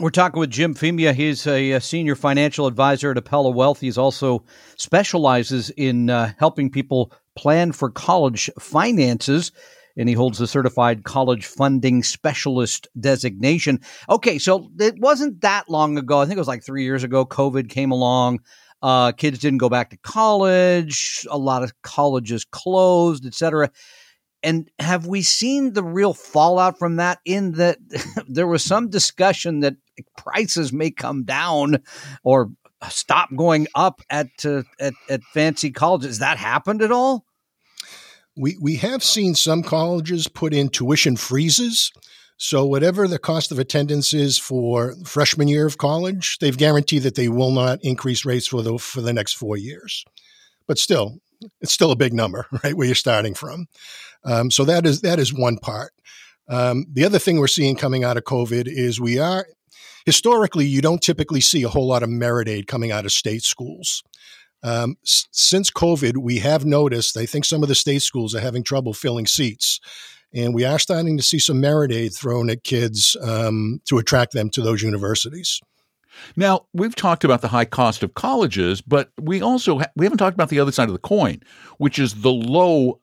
We're 0.00 0.10
talking 0.10 0.40
with 0.40 0.50
Jim 0.50 0.74
Femia. 0.74 1.14
He's 1.14 1.46
a, 1.46 1.72
a, 1.72 1.80
senior 1.80 2.16
financial 2.16 2.66
advisor 2.66 3.12
at 3.12 3.16
Appella 3.16 3.54
Wealth. 3.54 3.78
He's 3.78 3.96
also 3.96 4.44
specializes 4.74 5.70
in 5.70 6.10
uh, 6.10 6.32
helping 6.36 6.68
people 6.68 7.12
plan 7.36 7.70
for 7.70 7.90
college 7.92 8.50
finances, 8.58 9.52
and 9.96 10.08
he 10.08 10.14
holds 10.16 10.38
the 10.38 10.48
certified 10.48 11.04
college 11.04 11.46
funding 11.46 12.02
specialist 12.02 12.88
designation. 12.98 13.78
Okay, 14.08 14.36
so 14.40 14.68
it 14.80 14.98
wasn't 14.98 15.40
that 15.42 15.70
long 15.70 15.96
ago. 15.96 16.18
I 16.18 16.24
think 16.24 16.38
it 16.38 16.40
was 16.40 16.48
like 16.48 16.64
three 16.64 16.82
years 16.82 17.04
ago. 17.04 17.24
COVID 17.24 17.68
came 17.68 17.92
along. 17.92 18.40
Uh, 18.82 19.12
kids 19.12 19.38
didn't 19.38 19.58
go 19.58 19.68
back 19.68 19.90
to 19.90 19.96
college. 19.98 21.24
A 21.30 21.38
lot 21.38 21.62
of 21.62 21.72
colleges 21.82 22.44
closed, 22.44 23.26
etc 23.26 23.70
and 24.44 24.70
have 24.78 25.06
we 25.06 25.22
seen 25.22 25.72
the 25.72 25.82
real 25.82 26.12
fallout 26.12 26.78
from 26.78 26.96
that 26.96 27.18
in 27.24 27.52
that 27.52 27.78
there 28.28 28.46
was 28.46 28.62
some 28.62 28.90
discussion 28.90 29.60
that 29.60 29.76
prices 30.16 30.72
may 30.72 30.90
come 30.90 31.24
down 31.24 31.78
or 32.22 32.50
stop 32.90 33.30
going 33.34 33.66
up 33.74 34.02
at 34.10 34.28
uh, 34.44 34.62
at, 34.78 34.92
at 35.08 35.22
fancy 35.32 35.70
colleges? 35.72 36.18
That 36.18 36.36
happened 36.36 36.82
at 36.82 36.92
all? 36.92 37.24
We 38.36 38.56
we 38.60 38.76
have 38.76 39.02
seen 39.02 39.34
some 39.34 39.62
colleges 39.62 40.28
put 40.28 40.52
in 40.52 40.68
tuition 40.68 41.16
freezes. 41.16 41.90
So 42.36 42.66
whatever 42.66 43.08
the 43.08 43.18
cost 43.18 43.50
of 43.50 43.58
attendance 43.58 44.12
is 44.12 44.38
for 44.38 44.94
freshman 45.06 45.48
year 45.48 45.66
of 45.66 45.78
college 45.78 46.38
they've 46.40 46.58
guaranteed 46.58 47.04
that 47.04 47.14
they 47.14 47.28
will 47.28 47.52
not 47.52 47.78
increase 47.82 48.24
rates 48.24 48.48
for 48.48 48.60
the 48.60 48.76
for 48.76 49.00
the 49.00 49.12
next 49.12 49.34
4 49.34 49.56
years. 49.56 50.04
But 50.66 50.78
still 50.78 51.20
it's 51.60 51.72
still 51.72 51.92
a 51.92 51.96
big 51.96 52.12
number 52.12 52.46
right 52.64 52.76
where 52.76 52.86
you're 52.86 52.94
starting 52.94 53.34
from 53.34 53.68
um, 54.24 54.50
so 54.50 54.64
that 54.64 54.86
is 54.86 55.00
that 55.02 55.18
is 55.18 55.32
one 55.32 55.58
part. 55.58 55.92
Um, 56.48 56.86
the 56.92 57.04
other 57.04 57.18
thing 57.18 57.38
we're 57.38 57.46
seeing 57.46 57.76
coming 57.76 58.04
out 58.04 58.16
of 58.16 58.24
COVID 58.24 58.66
is 58.66 59.00
we 59.00 59.18
are 59.18 59.46
historically 60.04 60.66
you 60.66 60.82
don't 60.82 61.02
typically 61.02 61.40
see 61.40 61.62
a 61.62 61.68
whole 61.68 61.86
lot 61.86 62.02
of 62.02 62.10
merit 62.10 62.48
aid 62.48 62.66
coming 62.66 62.90
out 62.92 63.04
of 63.04 63.12
state 63.12 63.42
schools. 63.42 64.02
Um, 64.62 64.96
s- 65.04 65.26
since 65.30 65.70
COVID, 65.70 66.18
we 66.18 66.38
have 66.38 66.64
noticed. 66.64 67.16
I 67.16 67.26
think 67.26 67.44
some 67.44 67.62
of 67.62 67.68
the 67.68 67.74
state 67.74 68.02
schools 68.02 68.34
are 68.34 68.40
having 68.40 68.62
trouble 68.62 68.94
filling 68.94 69.26
seats, 69.26 69.78
and 70.34 70.54
we 70.54 70.64
are 70.64 70.78
starting 70.78 71.16
to 71.16 71.22
see 71.22 71.38
some 71.38 71.60
merit 71.60 71.92
aid 71.92 72.14
thrown 72.14 72.48
at 72.50 72.64
kids 72.64 73.16
um, 73.22 73.80
to 73.86 73.98
attract 73.98 74.32
them 74.32 74.50
to 74.50 74.62
those 74.62 74.82
universities. 74.82 75.60
Now, 76.36 76.66
we've 76.72 76.94
talked 76.94 77.24
about 77.24 77.42
the 77.42 77.48
high 77.48 77.64
cost 77.64 78.02
of 78.02 78.14
colleges, 78.14 78.80
but 78.80 79.10
we 79.20 79.42
also 79.42 79.80
ha- 79.80 79.90
we 79.96 80.06
haven't 80.06 80.18
talked 80.18 80.34
about 80.34 80.48
the 80.48 80.60
other 80.60 80.72
side 80.72 80.88
of 80.88 80.94
the 80.94 80.98
coin, 80.98 81.40
which 81.78 81.98
is 81.98 82.22
the 82.22 82.32
low 82.32 83.00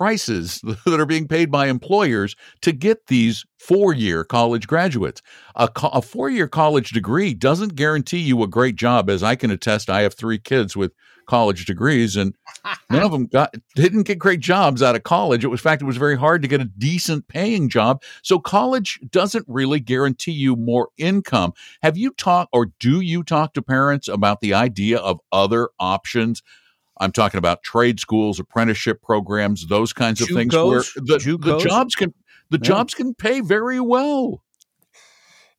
prices 0.00 0.62
that 0.86 0.98
are 0.98 1.04
being 1.04 1.28
paid 1.28 1.50
by 1.50 1.66
employers 1.66 2.34
to 2.62 2.72
get 2.72 3.08
these 3.08 3.44
four 3.58 3.92
year 3.92 4.24
college 4.24 4.66
graduates. 4.66 5.20
A, 5.56 5.68
co- 5.68 5.88
a 5.88 6.00
four 6.00 6.30
year 6.30 6.48
college 6.48 6.92
degree 6.92 7.34
doesn't 7.34 7.74
guarantee 7.74 8.20
you 8.20 8.42
a 8.42 8.46
great 8.46 8.76
job, 8.76 9.10
as 9.10 9.22
I 9.22 9.36
can 9.36 9.50
attest. 9.50 9.90
I 9.90 10.00
have 10.00 10.14
three 10.14 10.38
kids 10.38 10.74
with 10.74 10.92
college 11.26 11.66
degrees, 11.66 12.16
and 12.16 12.34
none 12.90 13.02
of 13.02 13.12
them 13.12 13.26
got 13.26 13.54
didn't 13.74 14.04
get 14.04 14.18
great 14.18 14.40
jobs 14.40 14.82
out 14.82 14.96
of 14.96 15.02
college. 15.02 15.44
It 15.44 15.48
was 15.48 15.60
in 15.60 15.64
fact 15.64 15.82
it 15.82 15.84
was 15.84 15.98
very 15.98 16.16
hard 16.16 16.40
to 16.40 16.48
get 16.48 16.62
a 16.62 16.70
decent 16.78 17.28
paying 17.28 17.68
job. 17.68 18.02
So 18.22 18.38
college 18.38 18.98
doesn't 19.10 19.44
really 19.48 19.80
guarantee 19.80 20.32
you 20.32 20.56
more 20.56 20.88
income. 20.96 21.52
Have 21.82 21.98
you 21.98 22.12
talked 22.12 22.48
or 22.54 22.72
do 22.80 23.02
you 23.02 23.22
talk 23.22 23.52
to 23.52 23.60
parents 23.60 24.08
about 24.08 24.40
the 24.40 24.54
idea 24.54 24.96
of 24.96 25.20
other 25.30 25.68
options 25.78 26.42
I'm 27.00 27.12
talking 27.12 27.38
about 27.38 27.62
trade 27.62 27.98
schools, 27.98 28.38
apprenticeship 28.38 29.02
programs, 29.02 29.66
those 29.66 29.92
kinds 29.92 30.20
of 30.20 30.28
JUCOs, 30.28 30.34
things 30.34 30.54
where 30.54 30.82
the, 30.96 31.38
the, 31.40 31.58
jobs 31.58 31.94
can 31.94 32.14
the 32.50 32.58
yeah. 32.58 32.68
jobs 32.68 32.94
can 32.94 33.14
pay 33.14 33.40
very 33.40 33.80
well. 33.80 34.42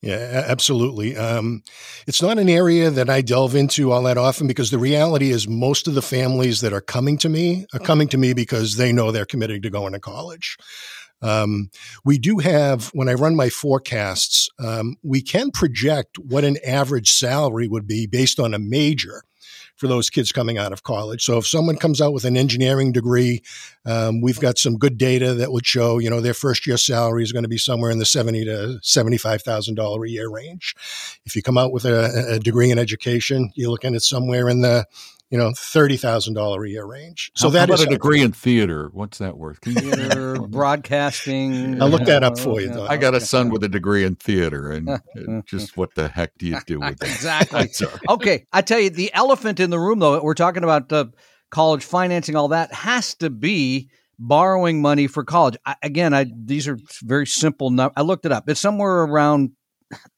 Yeah, 0.01 0.45
absolutely. 0.48 1.15
Um, 1.15 1.62
it's 2.07 2.24
not 2.24 2.39
an 2.39 2.50
area 2.50 2.89
that 2.89 3.07
I 3.07 3.21
delve 3.21 3.55
into 3.55 3.91
all 3.91 4.01
that 4.03 4.17
often 4.17 4.48
because 4.48 4.71
the 4.71 4.79
reality 4.79 5.29
is 5.29 5.48
most 5.48 5.88
of 5.88 5.93
the 5.93 6.01
families 6.01 6.62
that 6.62 6.74
are 6.74 6.81
coming 6.81 7.19
to 7.19 7.29
me 7.29 7.67
are 7.74 7.79
coming 7.79 8.07
to 8.10 8.17
me 8.17 8.33
because 8.33 8.77
they 8.77 8.91
know 8.91 9.12
they're 9.12 9.25
committed 9.25 9.62
to 9.62 9.69
going 9.69 9.93
to 9.93 10.00
college. 10.00 10.57
Um, 11.21 11.69
we 12.03 12.17
do 12.17 12.39
have, 12.39 12.88
when 12.93 13.10
I 13.10 13.13
run 13.13 13.36
my 13.36 13.50
forecasts, 13.50 14.50
um, 14.60 14.95
we 15.03 15.21
can 15.21 15.51
project 15.51 16.17
what 16.17 16.43
an 16.43 16.57
average 16.65 17.12
salary 17.12 17.67
would 17.67 17.86
be 17.86 18.07
based 18.07 18.39
on 18.39 18.55
a 18.55 18.60
major 18.60 19.21
for 19.75 19.88
those 19.88 20.10
kids 20.10 20.32
coming 20.32 20.58
out 20.58 20.72
of 20.72 20.84
college. 20.84 21.24
So 21.24 21.38
if 21.38 21.48
someone 21.48 21.78
comes 21.78 22.01
out 22.01 22.13
with 22.13 22.25
an 22.25 22.38
engineering 22.38 22.92
degree, 22.92 23.42
um, 23.86 24.22
we've 24.22 24.40
got 24.40 24.58
some 24.58 24.78
good 24.78 24.98
data 24.98 25.34
that 25.34 25.51
would 25.51 25.66
show, 25.66 25.98
you 26.00 26.10
know, 26.10 26.22
their 26.22 26.34
first 26.34 26.68
year 26.68 26.78
salary 26.78 27.24
is 27.24 27.32
going 27.32 27.44
to 27.44 27.50
be 27.50 27.58
somewhere 27.58 27.92
in 27.92 28.00
the 28.00 28.06
seventy 28.06 28.46
to 28.46 28.80
seventy-five 28.82 29.42
thousand 29.42 29.75
dollar 29.75 30.06
a 30.06 30.10
year 30.10 30.30
range. 30.30 30.75
If 31.25 31.36
you 31.36 31.42
come 31.42 31.58
out 31.58 31.72
with 31.72 31.86
a, 31.86 32.36
a 32.36 32.40
degree 32.40 32.72
in 32.72 32.80
education, 32.80 33.51
you're 33.56 33.72
looking 33.72 33.96
at 33.96 34.04
somewhere 34.04 34.50
in 34.50 34.62
the 34.62 34.86
you 35.32 35.38
know, 35.38 35.54
thirty 35.56 35.96
thousand 35.96 36.34
dollar 36.34 36.66
a 36.66 36.70
year 36.70 36.86
range. 36.86 37.32
So 37.36 37.48
how, 37.48 37.52
that 37.54 37.70
how 37.70 37.76
about 37.76 37.88
a 37.88 37.90
degree 37.90 38.22
in 38.22 38.34
theater. 38.34 38.90
What's 38.92 39.18
that 39.20 39.38
worth? 39.38 39.60
Theater, 39.60 40.36
broadcasting. 40.50 41.82
I'll 41.82 41.88
look 41.88 42.04
that 42.04 42.24
up 42.24 42.38
for 42.38 42.60
you. 42.60 42.70
Though. 42.70 42.86
I 42.86 42.98
got 42.98 43.16
a 43.16 43.22
son 43.22 43.50
with 43.50 43.64
a 43.64 43.70
degree 43.70 44.04
in 44.04 44.16
theater, 44.16 44.72
and 44.72 45.46
just 45.46 45.78
what 45.78 45.96
the 45.96 46.10
heck 46.10 46.38
do 46.38 46.48
you 46.48 46.60
do 46.68 46.82
with 46.82 47.00
that? 47.00 47.10
exactly. 47.10 47.70
okay, 48.10 48.46
I 48.52 48.62
tell 48.62 48.80
you, 48.80 48.90
the 48.90 49.12
elephant 49.14 49.62
in 49.62 49.70
the 49.70 49.80
room, 49.80 50.00
though, 50.00 50.22
we're 50.22 50.34
talking 50.34 50.64
about 50.64 50.92
uh, 50.92 51.06
college 51.50 51.86
financing, 51.86 52.36
all 52.36 52.50
that 52.50 52.74
has 52.74 53.16
to 53.16 53.30
be 53.30 53.90
borrowing 54.20 54.82
money 54.82 55.08
for 55.08 55.24
college. 55.24 55.56
I, 55.66 55.78
again, 55.82 56.14
I 56.14 56.26
these 56.36 56.68
are 56.68 56.78
very 57.04 57.26
simple. 57.26 57.74
I 57.96 58.02
looked 58.02 58.26
it 58.26 58.34
up. 58.34 58.50
It's 58.50 58.60
somewhere 58.60 59.04
around 59.04 59.52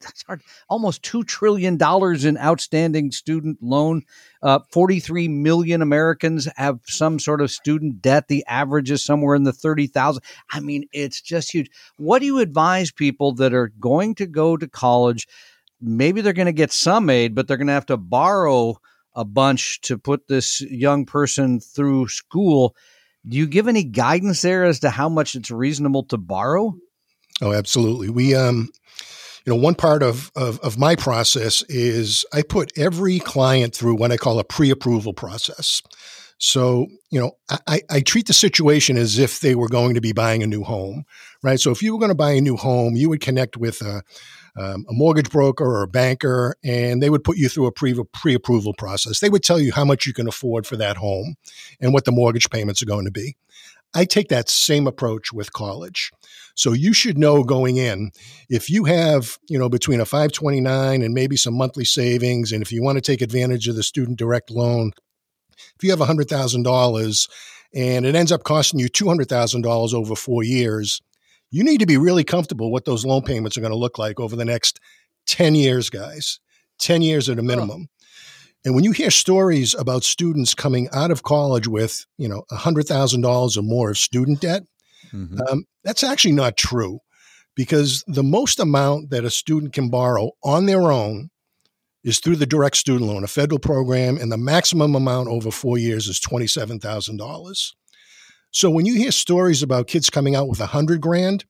that's 0.00 0.22
hard. 0.22 0.42
Almost 0.68 1.02
two 1.02 1.24
trillion 1.24 1.76
dollars 1.76 2.24
in 2.24 2.38
outstanding 2.38 3.10
student 3.10 3.58
loan. 3.60 4.02
Uh, 4.44 4.60
Forty-three 4.70 5.26
million 5.26 5.82
Americans 5.82 6.46
have 6.56 6.78
some 6.84 7.18
sort 7.18 7.40
of 7.40 7.50
student 7.50 8.02
debt. 8.02 8.28
The 8.28 8.44
average 8.46 8.90
is 8.90 9.02
somewhere 9.02 9.34
in 9.34 9.44
the 9.44 9.52
thirty 9.52 9.88
thousand. 9.88 10.22
I 10.52 10.60
mean, 10.60 10.84
it's 10.92 11.20
just 11.20 11.50
huge. 11.50 11.70
What 11.96 12.18
do 12.18 12.26
you 12.26 12.38
advise 12.38 12.92
people 12.92 13.32
that 13.36 13.54
are 13.54 13.72
going 13.80 14.14
to 14.16 14.26
go 14.26 14.56
to 14.58 14.68
college? 14.68 15.26
Maybe 15.80 16.20
they're 16.20 16.34
going 16.34 16.46
to 16.46 16.52
get 16.52 16.72
some 16.72 17.08
aid, 17.10 17.34
but 17.34 17.48
they're 17.48 17.56
going 17.56 17.68
to 17.68 17.72
have 17.72 17.86
to 17.86 17.96
borrow 17.96 18.76
a 19.14 19.24
bunch 19.24 19.80
to 19.82 19.96
put 19.96 20.28
this 20.28 20.60
young 20.60 21.06
person 21.06 21.60
through 21.60 22.08
school. 22.08 22.76
Do 23.26 23.38
you 23.38 23.46
give 23.46 23.66
any 23.66 23.84
guidance 23.84 24.42
there 24.42 24.64
as 24.64 24.80
to 24.80 24.90
how 24.90 25.08
much 25.08 25.34
it's 25.34 25.50
reasonable 25.50 26.02
to 26.04 26.18
borrow? 26.18 26.74
Oh, 27.40 27.52
absolutely. 27.52 28.10
We 28.10 28.34
um 28.34 28.68
you 29.44 29.52
know, 29.52 29.60
one 29.60 29.74
part 29.74 30.02
of, 30.02 30.32
of, 30.36 30.58
of 30.60 30.78
my 30.78 30.96
process 30.96 31.62
is 31.68 32.24
I 32.32 32.42
put 32.42 32.72
every 32.78 33.18
client 33.18 33.74
through 33.74 33.96
what 33.96 34.10
I 34.10 34.16
call 34.16 34.38
a 34.38 34.44
pre-approval 34.44 35.12
process. 35.12 35.82
So, 36.38 36.86
you 37.10 37.20
know, 37.20 37.32
I, 37.66 37.82
I 37.90 38.00
treat 38.00 38.26
the 38.26 38.32
situation 38.32 38.96
as 38.96 39.18
if 39.18 39.40
they 39.40 39.54
were 39.54 39.68
going 39.68 39.94
to 39.94 40.00
be 40.00 40.12
buying 40.12 40.42
a 40.42 40.46
new 40.46 40.62
home, 40.64 41.04
right? 41.42 41.60
So 41.60 41.70
if 41.70 41.82
you 41.82 41.92
were 41.92 41.98
going 41.98 42.10
to 42.10 42.14
buy 42.14 42.32
a 42.32 42.40
new 42.40 42.56
home, 42.56 42.96
you 42.96 43.08
would 43.08 43.20
connect 43.20 43.56
with 43.56 43.80
a, 43.82 44.02
um, 44.56 44.84
a 44.88 44.92
mortgage 44.92 45.30
broker 45.30 45.64
or 45.64 45.82
a 45.82 45.88
banker, 45.88 46.56
and 46.64 47.02
they 47.02 47.10
would 47.10 47.24
put 47.24 47.36
you 47.36 47.48
through 47.48 47.66
a 47.66 47.72
pre 47.72 48.34
approval 48.34 48.74
process. 48.74 49.20
They 49.20 49.30
would 49.30 49.42
tell 49.42 49.60
you 49.60 49.72
how 49.72 49.84
much 49.84 50.06
you 50.06 50.12
can 50.12 50.28
afford 50.28 50.66
for 50.66 50.76
that 50.76 50.96
home 50.96 51.36
and 51.80 51.92
what 51.92 52.04
the 52.04 52.12
mortgage 52.12 52.50
payments 52.50 52.82
are 52.82 52.86
going 52.86 53.04
to 53.04 53.10
be. 53.10 53.36
I 53.94 54.04
take 54.04 54.28
that 54.28 54.48
same 54.48 54.86
approach 54.86 55.32
with 55.32 55.52
college. 55.52 56.10
So 56.56 56.72
you 56.72 56.92
should 56.92 57.18
know 57.18 57.44
going 57.44 57.76
in 57.76 58.10
if 58.48 58.70
you 58.70 58.84
have, 58.84 59.38
you 59.48 59.58
know, 59.58 59.68
between 59.68 60.00
a 60.00 60.04
529 60.04 61.02
and 61.02 61.14
maybe 61.14 61.36
some 61.36 61.54
monthly 61.54 61.84
savings, 61.84 62.52
and 62.52 62.62
if 62.62 62.70
you 62.72 62.82
want 62.82 62.96
to 62.96 63.02
take 63.02 63.22
advantage 63.22 63.68
of 63.68 63.76
the 63.76 63.82
student 63.82 64.18
direct 64.18 64.50
loan, 64.50 64.92
if 65.76 65.82
you 65.82 65.90
have 65.90 66.00
$100,000 66.00 67.28
and 67.74 68.06
it 68.06 68.14
ends 68.14 68.32
up 68.32 68.44
costing 68.44 68.80
you 68.80 68.88
$200,000 68.88 69.94
over 69.94 70.14
four 70.14 70.42
years, 70.42 71.00
you 71.50 71.64
need 71.64 71.78
to 71.78 71.86
be 71.86 71.96
really 71.96 72.24
comfortable 72.24 72.70
what 72.70 72.84
those 72.84 73.04
loan 73.04 73.22
payments 73.22 73.56
are 73.56 73.60
going 73.60 73.72
to 73.72 73.78
look 73.78 73.98
like 73.98 74.18
over 74.20 74.36
the 74.36 74.44
next 74.44 74.80
10 75.26 75.54
years, 75.54 75.90
guys. 75.90 76.40
10 76.80 77.02
years 77.02 77.28
at 77.28 77.38
a 77.38 77.42
minimum. 77.42 77.88
And 78.64 78.74
when 78.74 78.84
you 78.84 78.92
hear 78.92 79.10
stories 79.10 79.74
about 79.74 80.04
students 80.04 80.54
coming 80.54 80.88
out 80.92 81.10
of 81.10 81.22
college 81.22 81.68
with, 81.68 82.06
you 82.16 82.28
know, 82.28 82.44
$100,000 82.50 83.56
or 83.56 83.62
more 83.62 83.90
of 83.90 83.98
student 83.98 84.40
debt, 84.40 84.62
Mm-hmm. 85.14 85.40
Um, 85.48 85.64
that's 85.82 86.02
actually 86.02 86.32
not 86.32 86.56
true 86.56 87.00
because 87.54 88.04
the 88.06 88.22
most 88.22 88.58
amount 88.58 89.10
that 89.10 89.24
a 89.24 89.30
student 89.30 89.72
can 89.72 89.88
borrow 89.88 90.32
on 90.42 90.66
their 90.66 90.90
own 90.90 91.30
is 92.02 92.18
through 92.18 92.36
the 92.36 92.46
direct 92.46 92.76
student 92.76 93.08
loan, 93.10 93.24
a 93.24 93.28
federal 93.28 93.58
program, 93.58 94.18
and 94.18 94.30
the 94.30 94.36
maximum 94.36 94.94
amount 94.94 95.28
over 95.28 95.50
four 95.50 95.78
years 95.78 96.06
is 96.06 96.20
$27,000. 96.20 97.72
So 98.50 98.70
when 98.70 98.86
you 98.86 98.94
hear 98.94 99.10
stories 99.10 99.62
about 99.62 99.86
kids 99.86 100.10
coming 100.10 100.34
out 100.34 100.48
with 100.48 100.60
a 100.60 100.66
hundred 100.66 101.00
grand, 101.00 101.44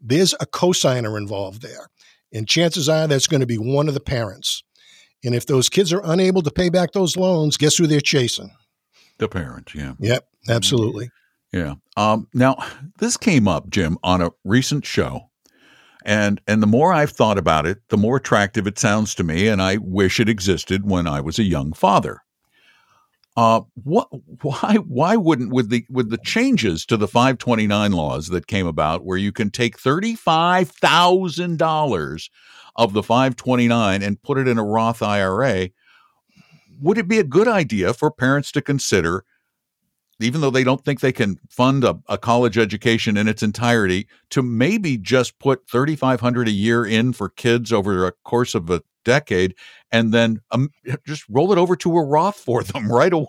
there's 0.00 0.34
a 0.34 0.46
cosigner 0.46 1.16
involved 1.16 1.62
there. 1.62 1.88
And 2.32 2.48
chances 2.48 2.88
are 2.88 3.06
that's 3.06 3.26
going 3.26 3.40
to 3.42 3.46
be 3.46 3.58
one 3.58 3.88
of 3.88 3.94
the 3.94 4.00
parents. 4.00 4.64
And 5.24 5.34
if 5.34 5.46
those 5.46 5.68
kids 5.68 5.92
are 5.92 6.02
unable 6.04 6.42
to 6.42 6.50
pay 6.50 6.68
back 6.68 6.92
those 6.92 7.16
loans, 7.16 7.56
guess 7.56 7.76
who 7.76 7.86
they're 7.86 8.00
chasing? 8.00 8.50
The 9.18 9.28
parents, 9.28 9.74
yeah. 9.74 9.94
Yep, 10.00 10.26
absolutely. 10.48 11.10
Yeah. 11.52 11.74
Um, 11.96 12.28
now, 12.34 12.56
this 12.98 13.16
came 13.16 13.46
up, 13.46 13.68
Jim, 13.68 13.98
on 14.02 14.22
a 14.22 14.30
recent 14.44 14.84
show. 14.86 15.28
And 16.04 16.40
and 16.48 16.60
the 16.60 16.66
more 16.66 16.92
I've 16.92 17.12
thought 17.12 17.38
about 17.38 17.64
it, 17.64 17.78
the 17.88 17.96
more 17.96 18.16
attractive 18.16 18.66
it 18.66 18.78
sounds 18.78 19.14
to 19.14 19.22
me, 19.22 19.46
and 19.46 19.62
I 19.62 19.76
wish 19.76 20.18
it 20.18 20.28
existed 20.28 20.88
when 20.88 21.06
I 21.06 21.20
was 21.20 21.38
a 21.38 21.44
young 21.44 21.72
father. 21.72 22.22
Uh, 23.36 23.60
what? 23.74 24.08
Why? 24.42 24.78
Why 24.86 25.16
wouldn't 25.16 25.52
with 25.52 25.70
the 25.70 25.84
with 25.88 26.10
the 26.10 26.18
changes 26.18 26.84
to 26.86 26.96
the 26.96 27.06
529 27.06 27.92
laws 27.92 28.28
that 28.28 28.48
came 28.48 28.66
about, 28.66 29.04
where 29.04 29.18
you 29.18 29.30
can 29.30 29.50
take 29.50 29.78
thirty 29.78 30.16
five 30.16 30.70
thousand 30.70 31.58
dollars 31.58 32.30
of 32.76 32.92
the 32.92 33.02
529 33.02 34.02
and 34.02 34.22
put 34.22 34.38
it 34.38 34.48
in 34.48 34.58
a 34.58 34.64
Roth 34.64 35.02
IRA? 35.02 35.70
Would 36.80 36.98
it 36.98 37.08
be 37.08 37.18
a 37.18 37.24
good 37.24 37.48
idea 37.48 37.94
for 37.94 38.10
parents 38.10 38.50
to 38.52 38.62
consider 38.62 39.24
even 40.22 40.40
though 40.40 40.50
they 40.50 40.64
don't 40.64 40.84
think 40.84 41.00
they 41.00 41.12
can 41.12 41.38
fund 41.48 41.84
a, 41.84 41.98
a, 42.08 42.16
college 42.16 42.56
education 42.56 43.16
in 43.16 43.28
its 43.28 43.42
entirety, 43.42 44.06
to 44.30 44.42
maybe 44.42 44.96
just 44.96 45.38
put 45.38 45.68
thirty 45.68 45.96
five 45.96 46.20
hundred 46.20 46.48
a 46.48 46.52
year 46.52 46.84
in 46.84 47.12
for 47.12 47.28
kids 47.28 47.72
over 47.72 48.06
a 48.06 48.12
course 48.24 48.54
of 48.54 48.70
a 48.70 48.82
decade, 49.04 49.54
and 49.90 50.12
then 50.12 50.40
um, 50.50 50.70
just 51.06 51.24
roll 51.28 51.52
it 51.52 51.58
over 51.58 51.76
to 51.76 51.96
a 51.96 52.04
Roth 52.04 52.36
for 52.36 52.62
them 52.62 52.90
right 52.92 53.12
away. 53.12 53.26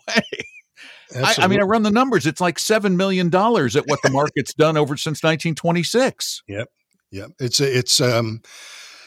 I, 1.15 1.35
I, 1.39 1.47
mean, 1.47 1.59
I 1.59 1.63
run 1.63 1.83
the 1.83 1.91
numbers; 1.91 2.25
it's 2.25 2.41
like 2.41 2.57
seven 2.57 2.97
million 2.97 3.29
dollars 3.29 3.75
at 3.75 3.87
what 3.87 4.01
the 4.01 4.09
market's 4.09 4.53
done 4.53 4.77
over 4.77 4.97
since 4.97 5.23
nineteen 5.23 5.55
twenty 5.55 5.83
six. 5.83 6.43
Yep, 6.47 6.69
yep. 7.11 7.31
It's 7.39 7.59
it's 7.59 8.01
um 8.01 8.41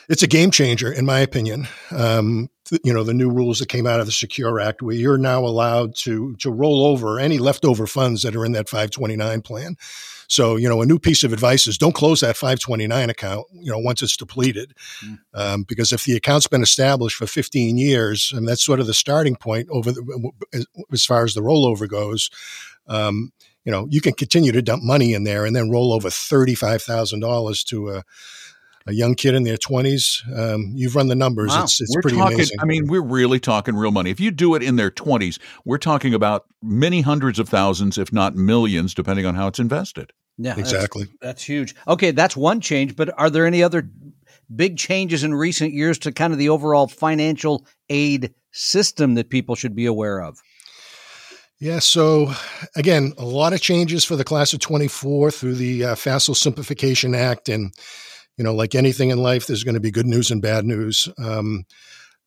it's 0.08 0.22
a 0.22 0.28
game 0.28 0.50
changer, 0.50 0.90
in 0.90 1.06
my 1.06 1.20
opinion. 1.20 1.68
Um, 1.90 2.48
th- 2.66 2.80
you 2.84 2.92
know, 2.92 3.04
the 3.04 3.14
new 3.14 3.30
rules 3.30 3.58
that 3.58 3.68
came 3.68 3.86
out 3.86 4.00
of 4.00 4.06
the 4.06 4.12
Secure 4.12 4.60
Act, 4.60 4.82
where 4.82 4.94
you're 4.94 5.18
now 5.18 5.44
allowed 5.44 5.94
to 5.96 6.34
to 6.36 6.50
roll 6.50 6.86
over 6.86 7.18
any 7.18 7.38
leftover 7.38 7.86
funds 7.86 8.22
that 8.22 8.36
are 8.36 8.44
in 8.44 8.52
that 8.52 8.68
529 8.68 9.42
plan. 9.42 9.76
So, 10.28 10.56
you 10.56 10.68
know, 10.68 10.82
a 10.82 10.86
new 10.86 10.98
piece 10.98 11.22
of 11.22 11.32
advice 11.32 11.66
is 11.66 11.78
don't 11.78 11.94
close 11.94 12.20
that 12.20 12.36
529 12.36 13.10
account, 13.10 13.46
you 13.52 13.70
know, 13.70 13.78
once 13.78 14.02
it's 14.02 14.16
depleted. 14.16 14.75
Mm. 15.04 15.18
Um, 15.34 15.62
because 15.62 15.92
if 15.92 16.04
the 16.04 16.16
account's 16.16 16.48
been 16.48 16.62
established 16.62 17.16
for 17.16 17.26
15 17.26 17.78
years, 17.78 18.32
and 18.34 18.46
that's 18.48 18.64
sort 18.64 18.80
of 18.80 18.86
the 18.86 18.94
starting 18.94 19.36
point 19.36 19.68
over 19.70 19.92
the, 19.92 20.32
as 20.92 21.04
far 21.04 21.25
as 21.25 21.34
the 21.34 21.42
rollover 21.42 21.88
goes, 21.88 22.28
um, 22.88 23.32
you 23.64 23.72
know, 23.72 23.86
you 23.90 24.00
can 24.00 24.14
continue 24.14 24.52
to 24.52 24.62
dump 24.62 24.82
money 24.82 25.12
in 25.12 25.25
there 25.25 25.44
and 25.44 25.54
then 25.54 25.70
roll 25.70 25.92
over 25.92 26.08
$35,000 26.08 27.64
to 27.66 27.90
a, 27.90 28.04
a 28.86 28.92
young 28.92 29.14
kid 29.14 29.34
in 29.34 29.42
their 29.42 29.56
20s. 29.56 30.22
Um, 30.36 30.72
you've 30.74 30.94
run 30.94 31.08
the 31.08 31.14
numbers. 31.14 31.50
Wow. 31.50 31.64
It's, 31.64 31.80
it's 31.80 31.94
we're 31.94 32.02
pretty 32.02 32.16
talking, 32.16 32.34
amazing. 32.34 32.60
I 32.60 32.64
mean, 32.64 32.86
we're 32.86 33.02
really 33.02 33.40
talking 33.40 33.76
real 33.76 33.90
money. 33.90 34.10
If 34.10 34.20
you 34.20 34.30
do 34.30 34.54
it 34.54 34.62
in 34.62 34.76
their 34.76 34.90
20s, 34.90 35.38
we're 35.64 35.78
talking 35.78 36.14
about 36.14 36.44
many 36.62 37.00
hundreds 37.00 37.38
of 37.38 37.48
thousands, 37.48 37.98
if 37.98 38.12
not 38.12 38.36
millions, 38.36 38.94
depending 38.94 39.26
on 39.26 39.34
how 39.34 39.48
it's 39.48 39.58
invested. 39.58 40.12
Yeah, 40.38 40.58
exactly. 40.58 41.04
That's, 41.04 41.18
that's 41.20 41.42
huge. 41.42 41.74
Okay, 41.88 42.10
that's 42.10 42.36
one 42.36 42.60
change, 42.60 42.94
but 42.94 43.10
are 43.18 43.30
there 43.30 43.46
any 43.46 43.62
other 43.62 43.88
big 44.54 44.76
changes 44.76 45.24
in 45.24 45.34
recent 45.34 45.72
years 45.72 45.98
to 46.00 46.12
kind 46.12 46.32
of 46.32 46.38
the 46.38 46.50
overall 46.50 46.86
financial 46.86 47.66
aid 47.88 48.34
system 48.52 49.14
that 49.14 49.30
people 49.30 49.54
should 49.54 49.74
be 49.74 49.86
aware 49.86 50.20
of? 50.20 50.38
Yeah, 51.58 51.78
so 51.78 52.32
again, 52.76 53.14
a 53.16 53.24
lot 53.24 53.54
of 53.54 53.62
changes 53.62 54.04
for 54.04 54.14
the 54.14 54.24
class 54.24 54.52
of 54.52 54.60
24 54.60 55.30
through 55.30 55.54
the 55.54 55.84
uh, 55.84 55.94
FAFSA 55.94 56.36
Simplification 56.36 57.14
Act. 57.14 57.48
And 57.48 57.72
you 58.36 58.44
know, 58.44 58.54
like 58.54 58.74
anything 58.74 59.10
in 59.10 59.18
life, 59.18 59.46
there's 59.46 59.64
going 59.64 59.74
to 59.74 59.80
be 59.80 59.90
good 59.90 60.06
news 60.06 60.30
and 60.30 60.42
bad 60.42 60.64
news. 60.64 61.08
Um, 61.18 61.64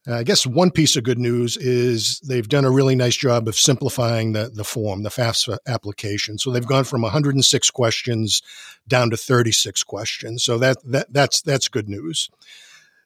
I 0.07 0.23
guess 0.23 0.47
one 0.47 0.71
piece 0.71 0.95
of 0.95 1.03
good 1.03 1.19
news 1.19 1.57
is 1.57 2.19
they've 2.21 2.47
done 2.47 2.65
a 2.65 2.71
really 2.71 2.95
nice 2.95 3.17
job 3.17 3.47
of 3.47 3.55
simplifying 3.55 4.31
the, 4.31 4.49
the 4.51 4.63
form, 4.63 5.03
the 5.03 5.09
FAFSA 5.09 5.57
application. 5.67 6.37
So 6.37 6.51
they've 6.51 6.65
gone 6.65 6.85
from 6.85 7.01
106 7.01 7.69
questions 7.71 8.41
down 8.87 9.09
to 9.11 9.17
36 9.17 9.83
questions. 9.83 10.43
So 10.43 10.57
that, 10.57 10.77
that 10.85 11.11
that's 11.11 11.41
that's 11.41 11.67
good 11.67 11.89
news. 11.89 12.29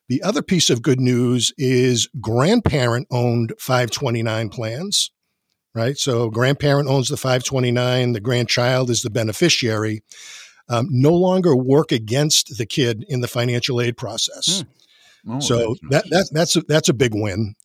The 0.08 0.22
other 0.22 0.42
piece 0.42 0.70
of 0.70 0.82
good 0.82 1.00
news 1.00 1.52
is 1.58 2.08
grandparent 2.22 3.08
owned 3.10 3.54
529 3.58 4.50
plans, 4.50 5.12
right? 5.74 5.98
So 5.98 6.30
grandparent 6.30 6.88
owns 6.88 7.10
the 7.10 7.18
529, 7.18 8.14
the 8.14 8.20
grandchild 8.20 8.90
is 8.90 9.02
the 9.02 9.10
beneficiary 9.10 10.04
um, 10.70 10.88
no 10.90 11.14
longer 11.14 11.56
work 11.56 11.92
against 11.92 12.58
the 12.58 12.66
kid 12.66 13.06
in 13.08 13.22
the 13.22 13.28
financial 13.28 13.82
aid 13.82 13.98
process. 13.98 14.64
Hmm. 15.26 15.34
Oh, 15.36 15.40
so 15.40 15.76
that, 15.90 16.04
that 16.10 16.30
that's 16.34 16.56
a, 16.56 16.62
that's 16.62 16.90
a 16.90 16.94
big 16.94 17.14
win. 17.14 17.56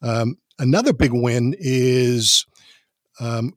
Um, 0.00 0.36
another 0.58 0.92
big 0.92 1.12
win 1.12 1.54
is 1.58 2.46
um, 3.20 3.52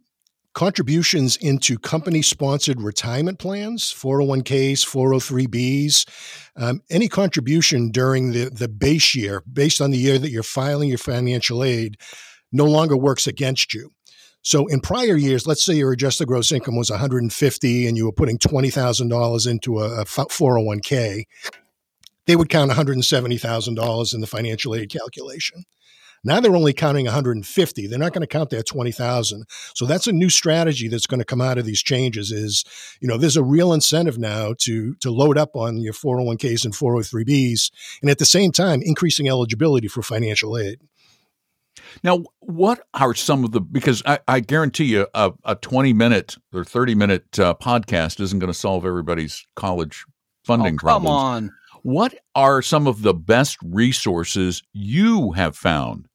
contributions 0.54 1.38
into 1.38 1.78
company 1.78 2.22
sponsored 2.22 2.82
retirement 2.82 3.40
plans, 3.40 3.94
401ks, 3.94 4.86
403bs. 4.86 6.08
Um, 6.56 6.82
any 6.90 7.08
contribution 7.08 7.92
during 7.92 8.32
the, 8.32 8.50
the 8.50 8.70
base 8.70 9.16
year, 9.16 9.44
based 9.52 9.82
on 9.82 9.92
the 9.92 9.98
year 9.98 10.18
that 10.18 10.32
you're 10.32 10.44
filing 10.44 10.90
your 10.90 10.98
financial 10.98 11.64
aid, 11.64 11.98
no 12.52 12.66
longer 12.66 12.98
works 12.98 13.28
against 13.28 13.74
you. 13.74 13.92
So 14.46 14.68
in 14.68 14.80
prior 14.80 15.16
years, 15.16 15.48
let's 15.48 15.66
say 15.66 15.74
your 15.74 15.92
adjusted 15.92 16.28
gross 16.28 16.52
income 16.52 16.76
was 16.76 16.92
150 16.92 17.88
and 17.88 17.98
you 17.98 18.06
were 18.06 18.12
putting 18.12 18.38
$20,000 18.38 19.50
into 19.50 19.80
a 19.80 20.06
401k, 20.06 21.24
they 22.28 22.36
would 22.36 22.50
count 22.50 22.72
$170,000 22.72 24.14
in 24.14 24.22
the 24.22 24.28
financial 24.28 24.76
aid 24.76 24.92
calculation. 24.92 25.64
Now 26.24 26.40
they're 26.40 26.56
only 26.56 26.74
counting 26.74 27.06
150. 27.06 27.88
They're 27.88 28.00
not 28.00 28.14
going 28.14 28.22
to 28.22 28.28
count 28.28 28.52
that 28.52 28.68
20,000. 28.68 29.46
So 29.74 29.88
that's 29.88 30.06
a 30.06 30.12
new 30.12 30.30
strategy 30.30 30.90
that's 30.90 31.08
going 31.08 31.20
to 31.20 31.26
come 31.26 31.42
out 31.42 31.58
of 31.58 31.66
these 31.66 31.82
changes 31.82 32.32
is, 32.32 32.64
you 33.00 33.08
know, 33.08 33.18
there's 33.18 33.38
a 33.38 33.44
real 33.44 33.74
incentive 33.74 34.20
now 34.20 34.54
to 34.60 34.94
to 35.02 35.10
load 35.12 35.40
up 35.40 35.56
on 35.56 35.78
your 35.78 35.94
401ks 35.94 36.66
and 36.66 36.74
403bs 36.74 37.72
and 38.02 38.12
at 38.12 38.20
the 38.20 38.26
same 38.26 38.52
time 38.52 38.82
increasing 38.84 39.28
eligibility 39.28 39.88
for 39.88 40.04
financial 40.04 40.56
aid. 40.56 40.80
Now, 42.04 42.24
what 42.40 42.86
are 42.94 43.14
some 43.14 43.44
of 43.44 43.52
the 43.52 43.62
because 43.62 44.04
I, 44.06 44.20
I 44.28 44.40
guarantee 44.40 44.86
you 44.86 45.08
a, 45.14 45.34
a, 45.44 45.56
20 45.56 45.94
minute 45.94 46.38
or 46.54 46.64
30 46.64 46.96
minute 46.96 47.40
uh, 47.40 47.54
podcast 47.56 48.20
isn't 48.20 48.40
going 48.40 48.52
to 48.52 48.58
solve 48.58 48.86
everybody's 48.86 49.46
college 49.56 50.06
funding 50.44 50.76
oh, 50.76 50.78
problems. 50.78 51.10
Come 51.10 51.16
on. 51.16 51.52
What 51.84 52.16
are 52.34 52.62
some 52.62 52.88
of 52.88 53.04
the 53.04 53.14
best 53.14 53.58
resources 53.64 54.64
you 54.74 55.34
have 55.34 55.56
found 55.56 56.08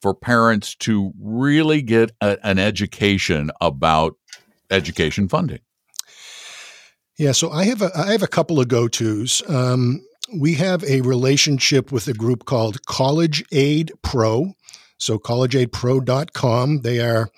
for 0.00 0.14
parents 0.14 0.74
to 0.76 1.12
really 1.20 1.80
get 1.80 2.10
a, 2.20 2.38
an 2.44 2.58
education 2.58 3.50
about 3.60 4.16
education 4.70 5.28
funding? 5.28 5.60
Yeah, 7.18 7.32
so 7.32 7.50
I 7.50 7.64
have 7.64 7.82
a 7.82 7.90
I 7.96 8.12
have 8.12 8.22
a 8.22 8.28
couple 8.28 8.58
of 8.58 8.68
go 8.68 8.88
tos. 8.88 9.48
Um, 9.48 10.04
we 10.34 10.54
have 10.54 10.82
a 10.84 11.02
relationship 11.02 11.92
with 11.92 12.08
a 12.08 12.14
group 12.14 12.44
called 12.44 12.84
College 12.86 13.44
Aid 13.52 13.92
Pro. 14.02 14.54
So 15.02 15.18
collegeaidpro.com. 15.18 16.82
They 16.82 17.00
are 17.00 17.28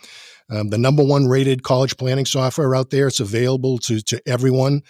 um, 0.51 0.69
the 0.69 0.79
number 0.79 1.03
one 1.03 1.27
rated 1.27 1.63
college 1.63 1.97
planning 1.97 2.27
software 2.27 2.75
out 2.75 2.91
there. 2.91 3.09
It's 3.09 3.21
available 3.21 3.79
to, 3.79 4.01
to 4.03 4.21
everyone. 4.27 4.83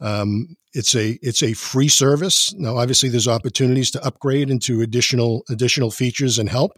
Um, 0.00 0.56
it's 0.74 0.94
a 0.94 1.18
it's 1.22 1.42
a 1.42 1.54
free 1.54 1.88
service. 1.88 2.52
Now, 2.54 2.76
obviously, 2.76 3.08
there's 3.08 3.26
opportunities 3.26 3.90
to 3.92 4.04
upgrade 4.04 4.50
into 4.50 4.80
additional 4.80 5.42
additional 5.48 5.90
features 5.90 6.38
and 6.38 6.48
help. 6.48 6.72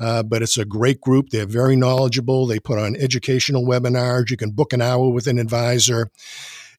Uh, 0.00 0.22
but 0.22 0.42
it's 0.42 0.58
a 0.58 0.64
great 0.64 1.00
group. 1.00 1.30
They're 1.30 1.46
very 1.46 1.76
knowledgeable. 1.76 2.46
They 2.46 2.60
put 2.60 2.78
on 2.78 2.96
educational 2.96 3.64
webinars. 3.64 4.30
You 4.30 4.36
can 4.36 4.50
book 4.50 4.72
an 4.72 4.82
hour 4.82 5.08
with 5.10 5.26
an 5.26 5.38
advisor. 5.38 6.10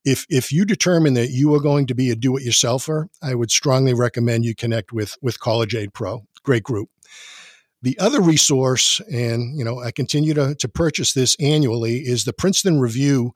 If 0.05 0.25
if 0.29 0.51
you 0.51 0.65
determine 0.65 1.13
that 1.15 1.29
you 1.29 1.53
are 1.53 1.61
going 1.61 1.87
to 1.87 1.95
be 1.95 2.09
a 2.09 2.15
do-it-yourselfer, 2.15 3.07
I 3.21 3.35
would 3.35 3.51
strongly 3.51 3.93
recommend 3.93 4.45
you 4.45 4.55
connect 4.55 4.93
with 4.93 5.15
with 5.21 5.39
College 5.39 5.75
Aid 5.75 5.93
Pro. 5.93 6.25
Great 6.43 6.63
group. 6.63 6.89
The 7.81 7.97
other 7.99 8.21
resource, 8.21 8.99
and 9.11 9.57
you 9.57 9.63
know, 9.63 9.79
I 9.79 9.91
continue 9.91 10.33
to, 10.33 10.55
to 10.55 10.67
purchase 10.67 11.13
this 11.13 11.35
annually, 11.39 11.99
is 11.99 12.25
the 12.25 12.33
Princeton 12.33 12.79
Review 12.79 13.33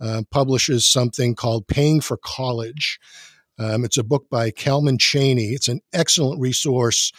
uh, 0.00 0.22
publishes 0.30 0.86
something 0.86 1.34
called 1.34 1.66
Paying 1.66 2.02
for 2.02 2.18
College. 2.18 2.98
Um, 3.58 3.84
it's 3.84 3.96
a 3.96 4.04
book 4.04 4.26
by 4.30 4.50
Kalman 4.50 4.98
Chany. 4.98 5.52
It's 5.52 5.68
an 5.68 5.80
excellent 5.94 6.40
resource. 6.40 7.10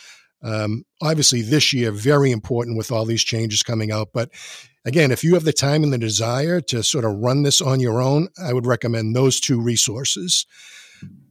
Um, 0.44 0.84
obviously, 1.02 1.42
this 1.42 1.74
year, 1.74 1.92
very 1.92 2.32
important 2.32 2.78
with 2.78 2.92
all 2.92 3.06
these 3.06 3.24
changes 3.24 3.64
coming 3.64 3.92
out. 3.92 4.10
But 4.14 4.30
again, 4.86 5.12
if 5.12 5.24
you 5.24 5.34
have 5.34 5.46
the 5.46 5.54
time 5.54 5.84
and 5.84 5.92
the 5.92 5.98
desire 5.98 6.62
to 6.62 6.84
sort 6.84 7.06
of 7.06 7.18
run 7.18 7.42
this 7.42 7.60
on 7.60 7.80
your 7.80 8.02
own, 8.02 8.28
I 8.42 8.54
would 8.54 8.68
recommend 8.68 9.16
those 9.16 9.40
two 9.40 9.60
resources. 9.60 10.46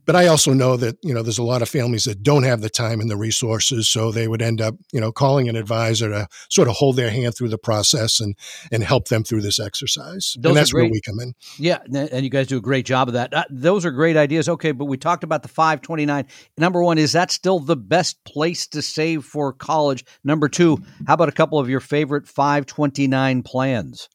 But 0.06 0.14
I 0.14 0.28
also 0.28 0.52
know 0.52 0.76
that 0.76 0.96
you 1.02 1.12
know 1.12 1.22
there's 1.22 1.38
a 1.38 1.42
lot 1.42 1.62
of 1.62 1.68
families 1.68 2.04
that 2.04 2.22
don't 2.22 2.44
have 2.44 2.60
the 2.60 2.70
time 2.70 3.00
and 3.00 3.10
the 3.10 3.16
resources, 3.16 3.88
so 3.88 4.12
they 4.12 4.28
would 4.28 4.40
end 4.40 4.60
up 4.60 4.76
you 4.92 5.00
know 5.00 5.12
calling 5.12 5.48
an 5.48 5.56
advisor 5.56 6.08
to 6.08 6.28
sort 6.48 6.68
of 6.68 6.76
hold 6.76 6.96
their 6.96 7.10
hand 7.10 7.36
through 7.36 7.48
the 7.48 7.58
process 7.58 8.20
and 8.20 8.36
and 8.70 8.84
help 8.84 9.08
them 9.08 9.24
through 9.24 9.42
this 9.42 9.58
exercise. 9.58 10.36
Those 10.38 10.50
and 10.50 10.56
that's 10.56 10.72
where 10.72 10.84
great. 10.84 10.92
we 10.92 11.00
come 11.00 11.18
in. 11.20 11.34
Yeah, 11.58 11.78
and 11.92 12.24
you 12.24 12.30
guys 12.30 12.46
do 12.46 12.56
a 12.56 12.62
great 12.62 12.86
job 12.86 13.08
of 13.08 13.14
that. 13.14 13.34
Uh, 13.34 13.44
those 13.50 13.84
are 13.84 13.90
great 13.90 14.16
ideas. 14.16 14.48
Okay, 14.48 14.70
but 14.70 14.84
we 14.84 14.96
talked 14.96 15.24
about 15.24 15.42
the 15.42 15.48
529. 15.48 16.26
Number 16.56 16.82
1 16.82 16.98
is 16.98 17.12
that 17.12 17.30
still 17.32 17.58
the 17.58 17.76
best 17.76 18.22
place 18.24 18.66
to 18.68 18.82
save 18.82 19.24
for 19.24 19.52
college? 19.52 20.04
Number 20.22 20.48
2, 20.48 20.78
how 21.06 21.14
about 21.14 21.28
a 21.28 21.32
couple 21.32 21.58
of 21.58 21.68
your 21.68 21.80
favorite 21.80 22.28
529 22.28 23.42
plans? 23.42 24.08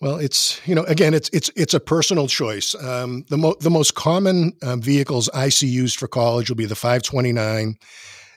Well, 0.00 0.16
it's 0.16 0.60
you 0.66 0.74
know 0.74 0.84
again 0.84 1.12
it's 1.12 1.28
it's 1.32 1.50
it's 1.56 1.74
a 1.74 1.80
personal 1.80 2.26
choice. 2.26 2.74
Um, 2.74 3.24
the 3.28 3.36
mo- 3.36 3.56
the 3.60 3.70
most 3.70 3.94
common 3.94 4.52
um, 4.62 4.80
vehicles 4.80 5.28
I 5.34 5.50
see 5.50 5.68
used 5.68 5.98
for 5.98 6.08
college 6.08 6.48
will 6.48 6.56
be 6.56 6.64
the 6.66 6.74
529 6.74 7.76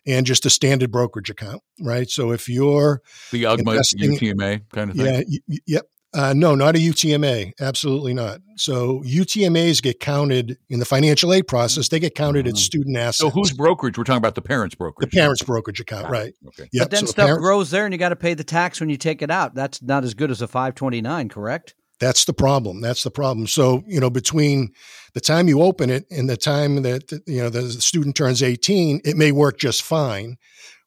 and 0.06 0.26
just 0.26 0.46
a 0.46 0.50
standard 0.50 0.92
brokerage 0.92 1.30
account, 1.30 1.62
right? 1.80 2.10
So 2.10 2.32
if 2.32 2.50
you're 2.50 3.02
The 3.32 3.44
UGMA, 3.46 3.80
UTMA 4.20 4.62
kind 4.74 4.92
of 4.92 4.98
thing. 4.98 5.06
yeah, 5.06 5.22
y- 5.48 5.58
yep. 5.66 5.86
Uh, 6.16 6.34
no, 6.36 6.54
not 6.54 6.76
a 6.76 6.80
UTMA. 6.80 7.54
Absolutely 7.60 8.14
not. 8.14 8.40
So 8.56 9.02
UTMAs 9.04 9.82
get 9.82 10.00
counted 10.00 10.58
in 10.70 10.80
the 10.80 10.86
financial 10.86 11.34
aid 11.34 11.48
process. 11.48 11.88
They 11.90 12.00
get 12.00 12.14
counted 12.14 12.46
as 12.48 12.54
Mhm. 12.54 12.58
student 12.58 12.98
assets. 12.98 13.18
So 13.18 13.30
whose 13.32 13.52
brokerage? 13.52 13.98
We're 13.98 14.04
talking 14.04 14.18
about 14.20 14.36
the 14.36 14.42
parents' 14.44 14.76
brokerage. 14.76 15.10
the 15.10 15.16
parents' 15.18 15.42
brokerage 15.42 15.80
account, 15.80 16.10
right? 16.12 16.34
Okay. 16.50 16.70
Yep. 16.72 16.84
but 16.84 16.92
then 16.92 17.00
so 17.00 17.06
the 17.08 17.12
stuff 17.12 17.26
parents- 17.26 17.44
grows 17.44 17.72
there 17.72 17.86
and 17.86 17.94
you 17.94 17.98
got 17.98 18.10
to 18.10 18.16
pay 18.16 18.36
the 18.36 18.44
tax 18.44 18.80
when 18.80 18.90
you 18.90 18.98
take 18.98 19.22
it 19.24 19.32
out. 19.32 19.56
That's 19.56 19.82
not 19.82 20.04
as 20.04 20.14
good 20.14 20.30
as 20.30 20.42
a 20.42 20.48
529, 20.48 21.30
correct? 21.30 21.74
That's 22.00 22.26
the 22.26 22.34
problem. 22.34 22.82
That's 22.82 23.04
the 23.04 23.12
problem. 23.12 23.48
So, 23.48 23.84
you 23.88 24.00
know, 24.00 24.10
between 24.10 24.72
the 25.14 25.22
time 25.22 25.48
you 25.48 25.62
open 25.62 25.90
it 25.90 26.06
and 26.12 26.30
the 26.30 26.38
time 26.38 26.82
that, 26.84 27.12
you 27.26 27.38
know, 27.42 27.50
the 27.50 27.72
student 27.72 28.16
turns 28.16 28.44
18, 28.44 29.02
it 29.06 29.16
may 29.16 29.32
work 29.32 29.58
just 29.58 29.82
fine, 29.82 30.36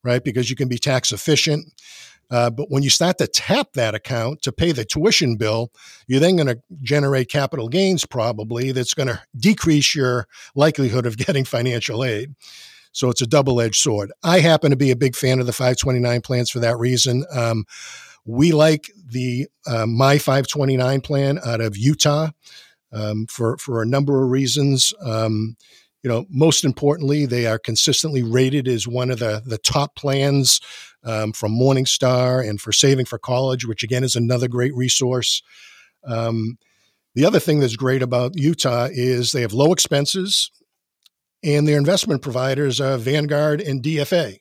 right? 0.04 0.22
Because 0.22 0.50
you 0.50 0.56
can 0.56 0.68
be 0.68 0.78
tax 0.78 1.10
efficient. 1.12 1.66
Uh, 2.30 2.50
but 2.50 2.70
when 2.70 2.82
you 2.82 2.90
start 2.90 3.18
to 3.18 3.26
tap 3.26 3.68
that 3.74 3.94
account 3.94 4.42
to 4.42 4.52
pay 4.52 4.72
the 4.72 4.84
tuition 4.84 5.36
bill, 5.36 5.70
you're 6.06 6.20
then 6.20 6.36
going 6.36 6.48
to 6.48 6.60
generate 6.82 7.28
capital 7.28 7.68
gains 7.68 8.04
probably 8.04 8.72
that's 8.72 8.94
going 8.94 9.08
to 9.08 9.20
decrease 9.36 9.94
your 9.94 10.26
likelihood 10.54 11.06
of 11.06 11.16
getting 11.26 11.44
financial 11.44 12.04
aid. 12.04 12.34
So 12.92 13.10
it's 13.10 13.20
a 13.20 13.26
double 13.26 13.60
edged 13.60 13.76
sword. 13.76 14.10
I 14.22 14.40
happen 14.40 14.70
to 14.70 14.76
be 14.76 14.90
a 14.90 14.96
big 14.96 15.14
fan 15.14 15.38
of 15.38 15.46
the 15.46 15.52
529 15.52 16.22
plans 16.22 16.50
for 16.50 16.60
that 16.60 16.78
reason. 16.78 17.24
Um, 17.30 17.66
we 18.24 18.52
like 18.52 18.90
the 19.06 19.48
uh, 19.66 19.86
My 19.86 20.18
529 20.18 21.00
plan 21.02 21.38
out 21.44 21.60
of 21.60 21.76
Utah 21.76 22.30
um, 22.92 23.26
for 23.26 23.56
for 23.58 23.82
a 23.82 23.86
number 23.86 24.22
of 24.22 24.30
reasons. 24.30 24.92
Um, 25.00 25.56
you 26.02 26.10
know, 26.10 26.26
most 26.30 26.64
importantly, 26.64 27.26
they 27.26 27.46
are 27.46 27.58
consistently 27.58 28.22
rated 28.22 28.68
as 28.68 28.88
one 28.88 29.10
of 29.10 29.18
the 29.18 29.42
the 29.44 29.58
top 29.58 29.94
plans 29.94 30.60
um, 31.06 31.32
from 31.32 31.52
Morningstar 31.52 32.46
and 32.46 32.60
for 32.60 32.72
Saving 32.72 33.06
for 33.06 33.18
College, 33.18 33.64
which 33.66 33.82
again 33.82 34.04
is 34.04 34.16
another 34.16 34.48
great 34.48 34.74
resource. 34.74 35.42
Um, 36.04 36.58
the 37.14 37.24
other 37.24 37.40
thing 37.40 37.60
that's 37.60 37.76
great 37.76 38.02
about 38.02 38.32
Utah 38.36 38.88
is 38.90 39.32
they 39.32 39.40
have 39.40 39.54
low 39.54 39.72
expenses, 39.72 40.50
and 41.42 41.66
their 41.66 41.78
investment 41.78 42.20
providers 42.22 42.80
are 42.80 42.98
Vanguard 42.98 43.60
and 43.60 43.82
DFA. 43.82 44.38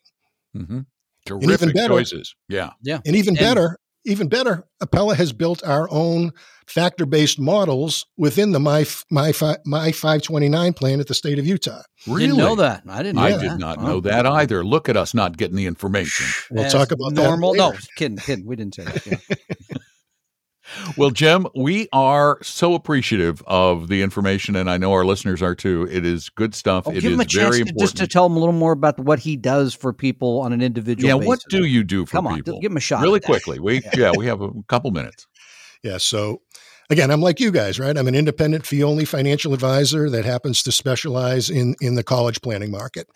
hmm 0.52 0.80
even 1.28 1.40
Terrific 1.40 1.74
better- 1.74 1.88
choices. 1.88 2.36
Yeah. 2.48 2.70
Yeah. 2.82 3.00
And 3.04 3.16
even 3.16 3.30
And- 3.30 3.38
better, 3.38 3.78
even 4.04 4.28
better, 4.28 4.64
Appella 4.80 5.16
has 5.16 5.32
built 5.32 5.64
our 5.64 5.88
own 5.90 6.30
factor-based 6.66 7.38
models 7.38 8.06
within 8.16 8.52
the 8.52 8.60
my 8.60 8.84
my 9.10 9.32
my 9.64 9.92
529 9.92 10.72
plan 10.72 11.00
at 11.00 11.06
the 11.06 11.14
state 11.14 11.38
of 11.38 11.46
Utah. 11.46 11.82
Really? 12.06 12.20
Didn't 12.26 12.38
know 12.38 12.54
that. 12.56 12.82
I 12.88 13.02
didn't 13.02 13.16
know 13.16 13.22
I 13.22 13.32
that. 13.32 13.40
did 13.40 13.58
not 13.58 13.78
Wow. 13.78 13.86
know 13.86 14.00
that 14.00 14.26
either. 14.26 14.64
Look 14.64 14.88
at 14.88 14.96
us 14.96 15.14
not 15.14 15.36
getting 15.36 15.56
the 15.56 15.66
information. 15.66 16.26
We'll 16.50 16.64
As 16.64 16.72
talk 16.72 16.90
about 16.92 17.12
normal. 17.12 17.52
that. 17.52 17.58
No, 17.58 17.72
kidding, 17.96 18.18
kidding. 18.18 18.46
We 18.46 18.56
didn't 18.56 18.74
say 18.74 18.84
that. 18.84 19.06
Yeah. 19.06 19.36
Well, 20.96 21.10
Jim, 21.10 21.46
we 21.54 21.88
are 21.92 22.38
so 22.42 22.74
appreciative 22.74 23.40
of 23.46 23.86
the 23.86 24.02
information, 24.02 24.56
and 24.56 24.68
I 24.68 24.78
know 24.78 24.92
our 24.92 25.04
listeners 25.04 25.40
are 25.40 25.54
too. 25.54 25.86
It 25.90 26.04
is 26.04 26.28
good 26.28 26.56
stuff. 26.56 26.84
Oh, 26.86 26.90
it 26.90 27.00
give 27.02 27.12
him 27.12 27.20
is 27.20 27.26
a 27.26 27.28
chance 27.28 27.44
very 27.44 27.56
to, 27.58 27.60
important. 27.68 27.78
just 27.80 27.96
to 27.98 28.06
tell 28.08 28.26
him 28.26 28.32
a 28.32 28.38
little 28.40 28.52
more 28.52 28.72
about 28.72 28.98
what 28.98 29.20
he 29.20 29.36
does 29.36 29.74
for 29.74 29.92
people 29.92 30.40
on 30.40 30.52
an 30.52 30.60
individual. 30.60 31.08
yeah, 31.08 31.14
basis. 31.14 31.26
what 31.28 31.40
do 31.48 31.64
you 31.64 31.84
do 31.84 32.04
for 32.04 32.10
Come 32.12 32.26
on, 32.26 32.34
people? 32.36 32.60
give 32.60 32.72
him 32.72 32.76
a 32.76 32.80
shot. 32.80 33.00
really 33.02 33.20
quickly. 33.20 33.60
We 33.60 33.80
yeah, 33.96 34.10
we 34.16 34.26
have 34.26 34.40
a 34.40 34.50
couple 34.66 34.90
minutes. 34.90 35.26
Yeah. 35.86 35.98
So 35.98 36.42
again, 36.90 37.12
I'm 37.12 37.20
like 37.20 37.38
you 37.38 37.52
guys, 37.52 37.78
right? 37.78 37.96
I'm 37.96 38.08
an 38.08 38.16
independent 38.16 38.66
fee 38.66 38.82
only 38.82 39.04
financial 39.04 39.54
advisor 39.54 40.10
that 40.10 40.24
happens 40.24 40.64
to 40.64 40.72
specialize 40.72 41.48
in 41.48 41.76
in 41.80 41.94
the 41.94 42.02
college 42.02 42.42
planning 42.42 42.72
market. 42.72 43.08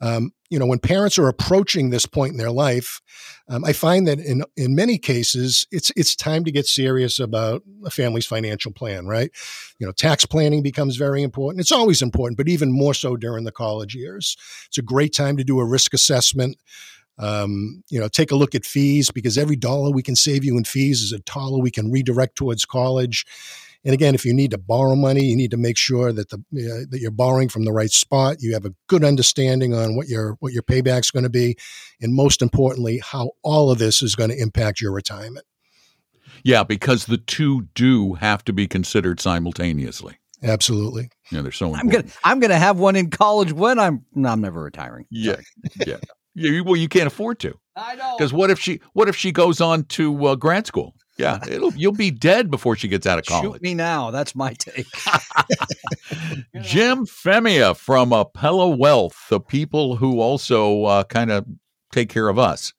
Um, 0.00 0.32
you 0.50 0.58
know, 0.58 0.66
when 0.66 0.78
parents 0.78 1.18
are 1.18 1.28
approaching 1.28 1.90
this 1.90 2.06
point 2.06 2.32
in 2.32 2.38
their 2.38 2.52
life, 2.52 3.00
um, 3.48 3.64
I 3.64 3.72
find 3.72 4.06
that 4.06 4.20
in 4.20 4.44
in 4.56 4.76
many 4.76 4.96
cases, 4.96 5.66
it's 5.72 5.90
it's 5.96 6.14
time 6.14 6.44
to 6.44 6.52
get 6.52 6.66
serious 6.66 7.18
about 7.18 7.62
a 7.84 7.90
family's 7.90 8.26
financial 8.26 8.70
plan, 8.70 9.06
right? 9.06 9.30
You 9.80 9.86
know, 9.86 9.92
tax 9.92 10.24
planning 10.24 10.62
becomes 10.62 10.96
very 10.96 11.22
important. 11.22 11.60
It's 11.60 11.72
always 11.72 12.00
important, 12.00 12.36
but 12.36 12.48
even 12.48 12.70
more 12.70 12.94
so 12.94 13.16
during 13.16 13.44
the 13.44 13.52
college 13.52 13.96
years. 13.96 14.36
It's 14.68 14.78
a 14.78 14.82
great 14.82 15.12
time 15.12 15.36
to 15.36 15.44
do 15.44 15.58
a 15.58 15.64
risk 15.64 15.94
assessment. 15.94 16.58
Um, 17.18 17.82
you 17.88 18.00
know, 18.00 18.08
take 18.08 18.32
a 18.32 18.36
look 18.36 18.54
at 18.54 18.64
fees 18.64 19.10
because 19.10 19.38
every 19.38 19.56
dollar 19.56 19.90
we 19.90 20.02
can 20.02 20.16
save 20.16 20.44
you 20.44 20.56
in 20.56 20.64
fees 20.64 21.02
is 21.02 21.12
a 21.12 21.20
dollar 21.20 21.60
we 21.60 21.70
can 21.70 21.90
redirect 21.90 22.36
towards 22.36 22.64
college. 22.64 23.24
And 23.84 23.92
again, 23.92 24.14
if 24.14 24.24
you 24.24 24.32
need 24.32 24.50
to 24.52 24.58
borrow 24.58 24.96
money, 24.96 25.24
you 25.24 25.36
need 25.36 25.50
to 25.50 25.58
make 25.58 25.76
sure 25.76 26.12
that 26.12 26.30
the 26.30 26.36
uh, 26.36 26.86
that 26.90 27.00
you're 27.00 27.10
borrowing 27.10 27.50
from 27.50 27.64
the 27.64 27.72
right 27.72 27.90
spot. 27.90 28.38
You 28.40 28.54
have 28.54 28.64
a 28.64 28.74
good 28.86 29.04
understanding 29.04 29.74
on 29.74 29.94
what 29.94 30.08
your 30.08 30.36
what 30.40 30.52
your 30.52 30.62
payback's 30.62 31.10
going 31.10 31.24
to 31.24 31.30
be, 31.30 31.56
and 32.00 32.14
most 32.14 32.40
importantly, 32.40 33.00
how 33.04 33.32
all 33.42 33.70
of 33.70 33.78
this 33.78 34.02
is 34.02 34.14
going 34.14 34.30
to 34.30 34.40
impact 34.40 34.80
your 34.80 34.92
retirement. 34.92 35.44
Yeah, 36.42 36.62
because 36.62 37.06
the 37.06 37.18
two 37.18 37.68
do 37.74 38.14
have 38.14 38.44
to 38.44 38.52
be 38.52 38.66
considered 38.66 39.20
simultaneously. 39.20 40.18
Absolutely. 40.42 41.10
Yeah, 41.30 41.42
they're 41.42 41.52
so 41.52 41.74
I'm 41.74 41.88
gonna 41.88 42.04
I'm 42.22 42.40
gonna 42.40 42.58
have 42.58 42.78
one 42.78 42.96
in 42.96 43.10
college 43.10 43.52
when 43.52 43.78
I'm 43.78 44.04
no, 44.14 44.30
I'm 44.30 44.40
never 44.40 44.62
retiring. 44.62 45.06
Yeah, 45.10 45.36
yeah. 45.86 45.96
Yeah. 46.34 46.50
you- 46.50 46.64
Well, 46.64 46.76
you 46.76 46.88
can't 46.88 47.06
afford 47.06 47.38
to 47.40 47.58
I 47.76 47.94
know. 47.96 48.14
because 48.16 48.32
what 48.32 48.50
if 48.50 48.58
she 48.60 48.80
what 48.92 49.08
if 49.08 49.16
she 49.16 49.32
goes 49.32 49.60
on 49.60 49.84
to 49.84 50.26
uh, 50.26 50.34
grad 50.36 50.66
school? 50.66 50.94
Yeah, 51.16 51.38
it'll 51.48 51.72
you'll 51.74 51.92
be 51.92 52.10
dead 52.10 52.50
before 52.50 52.74
she 52.76 52.88
gets 52.88 53.06
out 53.06 53.18
of 53.18 53.24
college. 53.26 53.52
Shoot 53.52 53.62
me 53.62 53.74
now. 53.74 54.10
That's 54.10 54.34
my 54.34 54.52
take. 54.54 54.86
Jim 56.62 57.06
Femia 57.06 57.76
from 57.76 58.10
Appella 58.10 58.76
Wealth, 58.76 59.26
the 59.28 59.40
people 59.40 59.96
who 59.96 60.20
also 60.20 60.84
uh, 60.84 61.04
kind 61.04 61.30
of 61.30 61.44
take 61.92 62.08
care 62.08 62.28
of 62.28 62.38
us. 62.38 62.72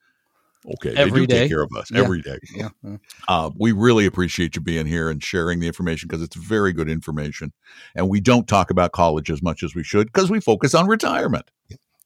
Okay, 0.79 0.95
Every 0.95 1.21
they 1.21 1.25
do 1.27 1.27
day. 1.27 1.39
take 1.41 1.49
care 1.51 1.61
of 1.61 1.69
us 1.77 1.91
Yeah. 1.91 1.99
every 2.01 2.21
day. 2.23 2.39
Yeah. 2.55 2.69
yeah. 2.83 2.97
Uh, 3.27 3.51
we 3.55 3.71
really 3.71 4.07
appreciate 4.07 4.55
you 4.55 4.61
being 4.63 4.87
here 4.87 5.09
and 5.11 5.23
sharing 5.23 5.59
the 5.59 5.67
information 5.67 6.07
because 6.07 6.23
it's 6.23 6.35
very 6.35 6.73
good 6.73 6.89
information. 6.89 7.53
And 7.93 8.09
we 8.09 8.19
don't 8.19 8.47
talk 8.47 8.71
about 8.71 8.91
college 8.91 9.29
as 9.29 9.43
much 9.43 9.61
as 9.61 9.75
we 9.75 9.83
should 9.83 10.07
because 10.07 10.31
we 10.31 10.39
focus 10.39 10.73
on 10.73 10.87
retirement. 10.87 11.51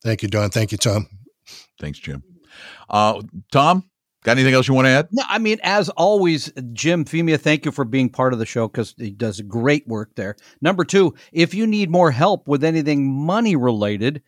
Thank 0.03 0.23
you, 0.23 0.27
Don. 0.27 0.49
Thank 0.49 0.73
you, 0.73 0.77
Tom. 0.77 1.07
Thanks, 1.79 1.99
Jim. 1.99 2.23
Uh, 2.89 3.21
Tom, 3.51 3.83
got 4.23 4.33
anything 4.33 4.53
else 4.53 4.67
you 4.67 4.73
want 4.73 4.85
to 4.85 4.89
add? 4.91 5.07
No, 5.12 5.23
I 5.27 5.38
mean, 5.39 5.59
as 5.63 5.89
always, 5.89 6.51
Jim 6.73 7.05
Femia, 7.05 7.39
thank 7.39 7.65
you 7.65 7.71
for 7.71 7.85
being 7.85 8.09
part 8.09 8.33
of 8.33 8.39
the 8.39 8.45
show 8.45 8.67
because 8.67 8.93
he 8.97 9.12
does 9.12 9.39
great 9.41 9.88
work 9.88 10.15
there. 10.15 10.35
Number 10.62 10.83
two, 10.83 11.13
if 11.31 11.53
you 11.53 11.65
need 11.67 11.89
more 11.89 12.12
help 12.12 12.47
with 12.47 12.63
anything 12.63 13.13
money 13.13 13.55
related, 13.55 14.21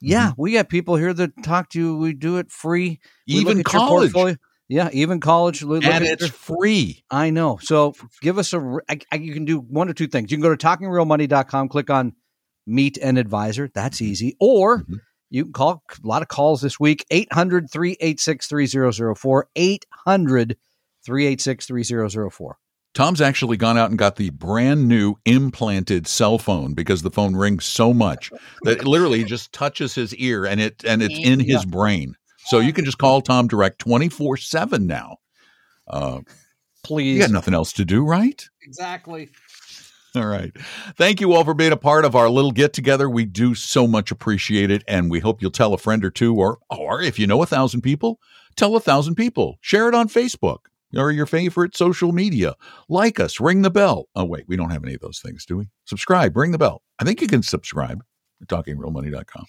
yeah, 0.00 0.32
we 0.36 0.52
got 0.52 0.68
people 0.68 0.96
here 0.96 1.14
that 1.14 1.30
talk 1.42 1.70
to 1.70 1.78
you. 1.78 1.96
We 1.96 2.12
do 2.12 2.36
it 2.38 2.50
free. 2.50 3.00
We 3.28 3.34
Even 3.36 3.62
college. 3.62 4.12
Yeah, 4.68 4.88
even 4.92 5.20
college. 5.20 5.62
And 5.62 5.84
it's 5.84 6.22
your- 6.22 6.30
free. 6.30 7.04
I 7.10 7.30
know. 7.30 7.58
So 7.62 7.94
give 8.20 8.36
us 8.36 8.52
a. 8.52 8.78
I, 8.88 8.98
I- 9.12 9.16
you 9.16 9.32
can 9.32 9.44
do 9.44 9.58
one 9.60 9.88
or 9.88 9.94
two 9.94 10.08
things. 10.08 10.30
You 10.30 10.36
can 10.36 10.42
go 10.42 10.54
to 10.54 10.66
talkingrealmoney.com, 10.66 11.68
click 11.68 11.88
on 11.88 12.14
meet 12.66 12.98
an 12.98 13.16
advisor. 13.16 13.70
That's 13.72 14.02
easy. 14.02 14.36
Or 14.40 14.80
Mhm. 14.82 15.00
You 15.30 15.44
can 15.44 15.52
call 15.52 15.82
a 15.90 16.06
lot 16.06 16.22
of 16.22 16.28
calls 16.28 16.60
this 16.60 16.78
week 16.78 17.04
800 17.10 17.70
386 17.70 18.46
3004. 18.46 19.48
800 19.56 20.56
386 21.04 21.66
3004. 21.66 22.58
Tom's 22.94 23.20
actually 23.20 23.58
gone 23.58 23.76
out 23.76 23.90
and 23.90 23.98
got 23.98 24.16
the 24.16 24.30
brand 24.30 24.88
new 24.88 25.16
implanted 25.26 26.06
cell 26.06 26.38
phone 26.38 26.72
because 26.72 27.02
the 27.02 27.10
phone 27.10 27.36
rings 27.36 27.66
so 27.66 27.92
much 27.92 28.32
that 28.62 28.78
it 28.78 28.86
literally 28.86 29.22
just 29.22 29.52
touches 29.52 29.94
his 29.94 30.14
ear 30.14 30.46
and 30.46 30.60
it 30.62 30.82
and 30.82 31.02
it's 31.02 31.18
in 31.18 31.38
his 31.38 31.66
brain. 31.66 32.16
So 32.46 32.58
you 32.58 32.72
can 32.72 32.86
just 32.86 32.96
call 32.96 33.20
Tom 33.20 33.48
direct 33.48 33.84
24/7 33.84 34.86
now. 34.86 35.18
Uh, 35.86 36.20
you 36.20 36.34
Please. 36.84 37.18
got 37.18 37.30
nothing 37.30 37.52
else 37.52 37.74
to 37.74 37.84
do, 37.84 38.02
right? 38.02 38.48
Exactly. 38.62 39.28
All 40.20 40.26
right. 40.26 40.50
Thank 40.96 41.20
you 41.20 41.34
all 41.34 41.44
for 41.44 41.52
being 41.52 41.72
a 41.72 41.76
part 41.76 42.04
of 42.06 42.16
our 42.16 42.30
little 42.30 42.52
get 42.52 42.72
together. 42.72 43.10
We 43.10 43.26
do 43.26 43.54
so 43.54 43.86
much 43.86 44.10
appreciate 44.10 44.70
it, 44.70 44.82
and 44.88 45.10
we 45.10 45.20
hope 45.20 45.42
you'll 45.42 45.50
tell 45.50 45.74
a 45.74 45.78
friend 45.78 46.02
or 46.04 46.10
two, 46.10 46.34
or 46.34 46.58
or 46.70 47.02
if 47.02 47.18
you 47.18 47.26
know 47.26 47.42
a 47.42 47.46
thousand 47.46 47.82
people, 47.82 48.18
tell 48.56 48.76
a 48.76 48.80
thousand 48.80 49.16
people. 49.16 49.58
Share 49.60 49.88
it 49.88 49.94
on 49.94 50.08
Facebook. 50.08 50.58
or 50.96 51.10
your 51.10 51.26
favorite 51.26 51.76
social 51.76 52.12
media. 52.12 52.54
Like 52.88 53.20
us, 53.20 53.40
ring 53.40 53.60
the 53.62 53.70
bell. 53.70 54.06
Oh, 54.14 54.24
wait, 54.24 54.44
we 54.48 54.56
don't 54.56 54.70
have 54.70 54.84
any 54.84 54.94
of 54.94 55.00
those 55.00 55.18
things, 55.18 55.44
do 55.44 55.58
we? 55.58 55.68
Subscribe, 55.84 56.34
ring 56.36 56.52
the 56.52 56.58
bell. 56.58 56.82
I 56.98 57.04
think 57.04 57.20
you 57.20 57.28
can 57.28 57.42
subscribe 57.42 58.02
talkingrealmoney.com. 58.44 59.46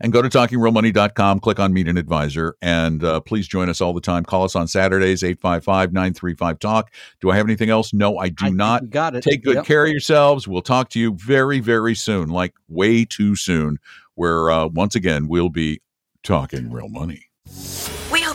And 0.00 0.12
go 0.14 0.22
to 0.22 0.28
talkingrealmoney.com, 0.30 1.40
click 1.40 1.60
on 1.60 1.74
Meet 1.74 1.88
an 1.88 1.98
Advisor, 1.98 2.56
and 2.62 3.04
uh, 3.04 3.20
please 3.20 3.46
join 3.46 3.68
us 3.68 3.82
all 3.82 3.92
the 3.92 4.00
time. 4.00 4.24
Call 4.24 4.44
us 4.44 4.56
on 4.56 4.66
Saturdays, 4.66 5.22
855 5.22 5.92
935 5.92 6.58
Talk. 6.58 6.90
Do 7.20 7.30
I 7.30 7.36
have 7.36 7.44
anything 7.46 7.68
else? 7.68 7.92
No, 7.92 8.16
I 8.16 8.30
do 8.30 8.46
I 8.46 8.48
not. 8.50 8.88
got 8.88 9.14
it. 9.14 9.22
Take 9.22 9.44
good 9.44 9.56
Yep. 9.56 9.64
care 9.66 9.84
of 9.84 9.90
yourselves. 9.90 10.48
We'll 10.48 10.62
talk 10.62 10.88
to 10.90 10.98
you 11.00 11.14
very, 11.14 11.60
very 11.60 11.94
soon, 11.94 12.30
like 12.30 12.54
way 12.68 13.04
too 13.04 13.36
soon, 13.36 13.78
where 14.14 14.50
uh, 14.50 14.68
once 14.68 14.94
again, 14.94 15.28
we'll 15.28 15.50
be 15.50 15.82
talking 16.22 16.70
real 16.72 16.88
money. 16.88 17.27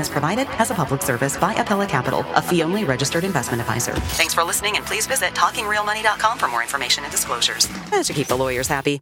is 0.00 0.08
provided 0.08 0.46
as 0.58 0.70
a 0.70 0.74
public 0.74 1.02
service 1.02 1.36
by 1.36 1.54
Appella 1.54 1.88
Capital, 1.88 2.26
a 2.34 2.42
fee-only 2.42 2.84
registered 2.84 3.24
investment 3.24 3.60
advisor. 3.60 3.94
Thanks 3.94 4.34
for 4.34 4.44
listening, 4.44 4.76
and 4.76 4.84
please 4.84 5.06
visit 5.06 5.30
talkingrealmoney.com 5.32 6.38
for 6.38 6.48
more 6.48 6.62
information 6.62 7.04
and 7.04 7.10
disclosures. 7.10 7.66
That 7.90 8.04
should 8.04 8.16
keep 8.16 8.26
the 8.26 8.36
lawyers 8.36 8.68
happy. 8.68 9.00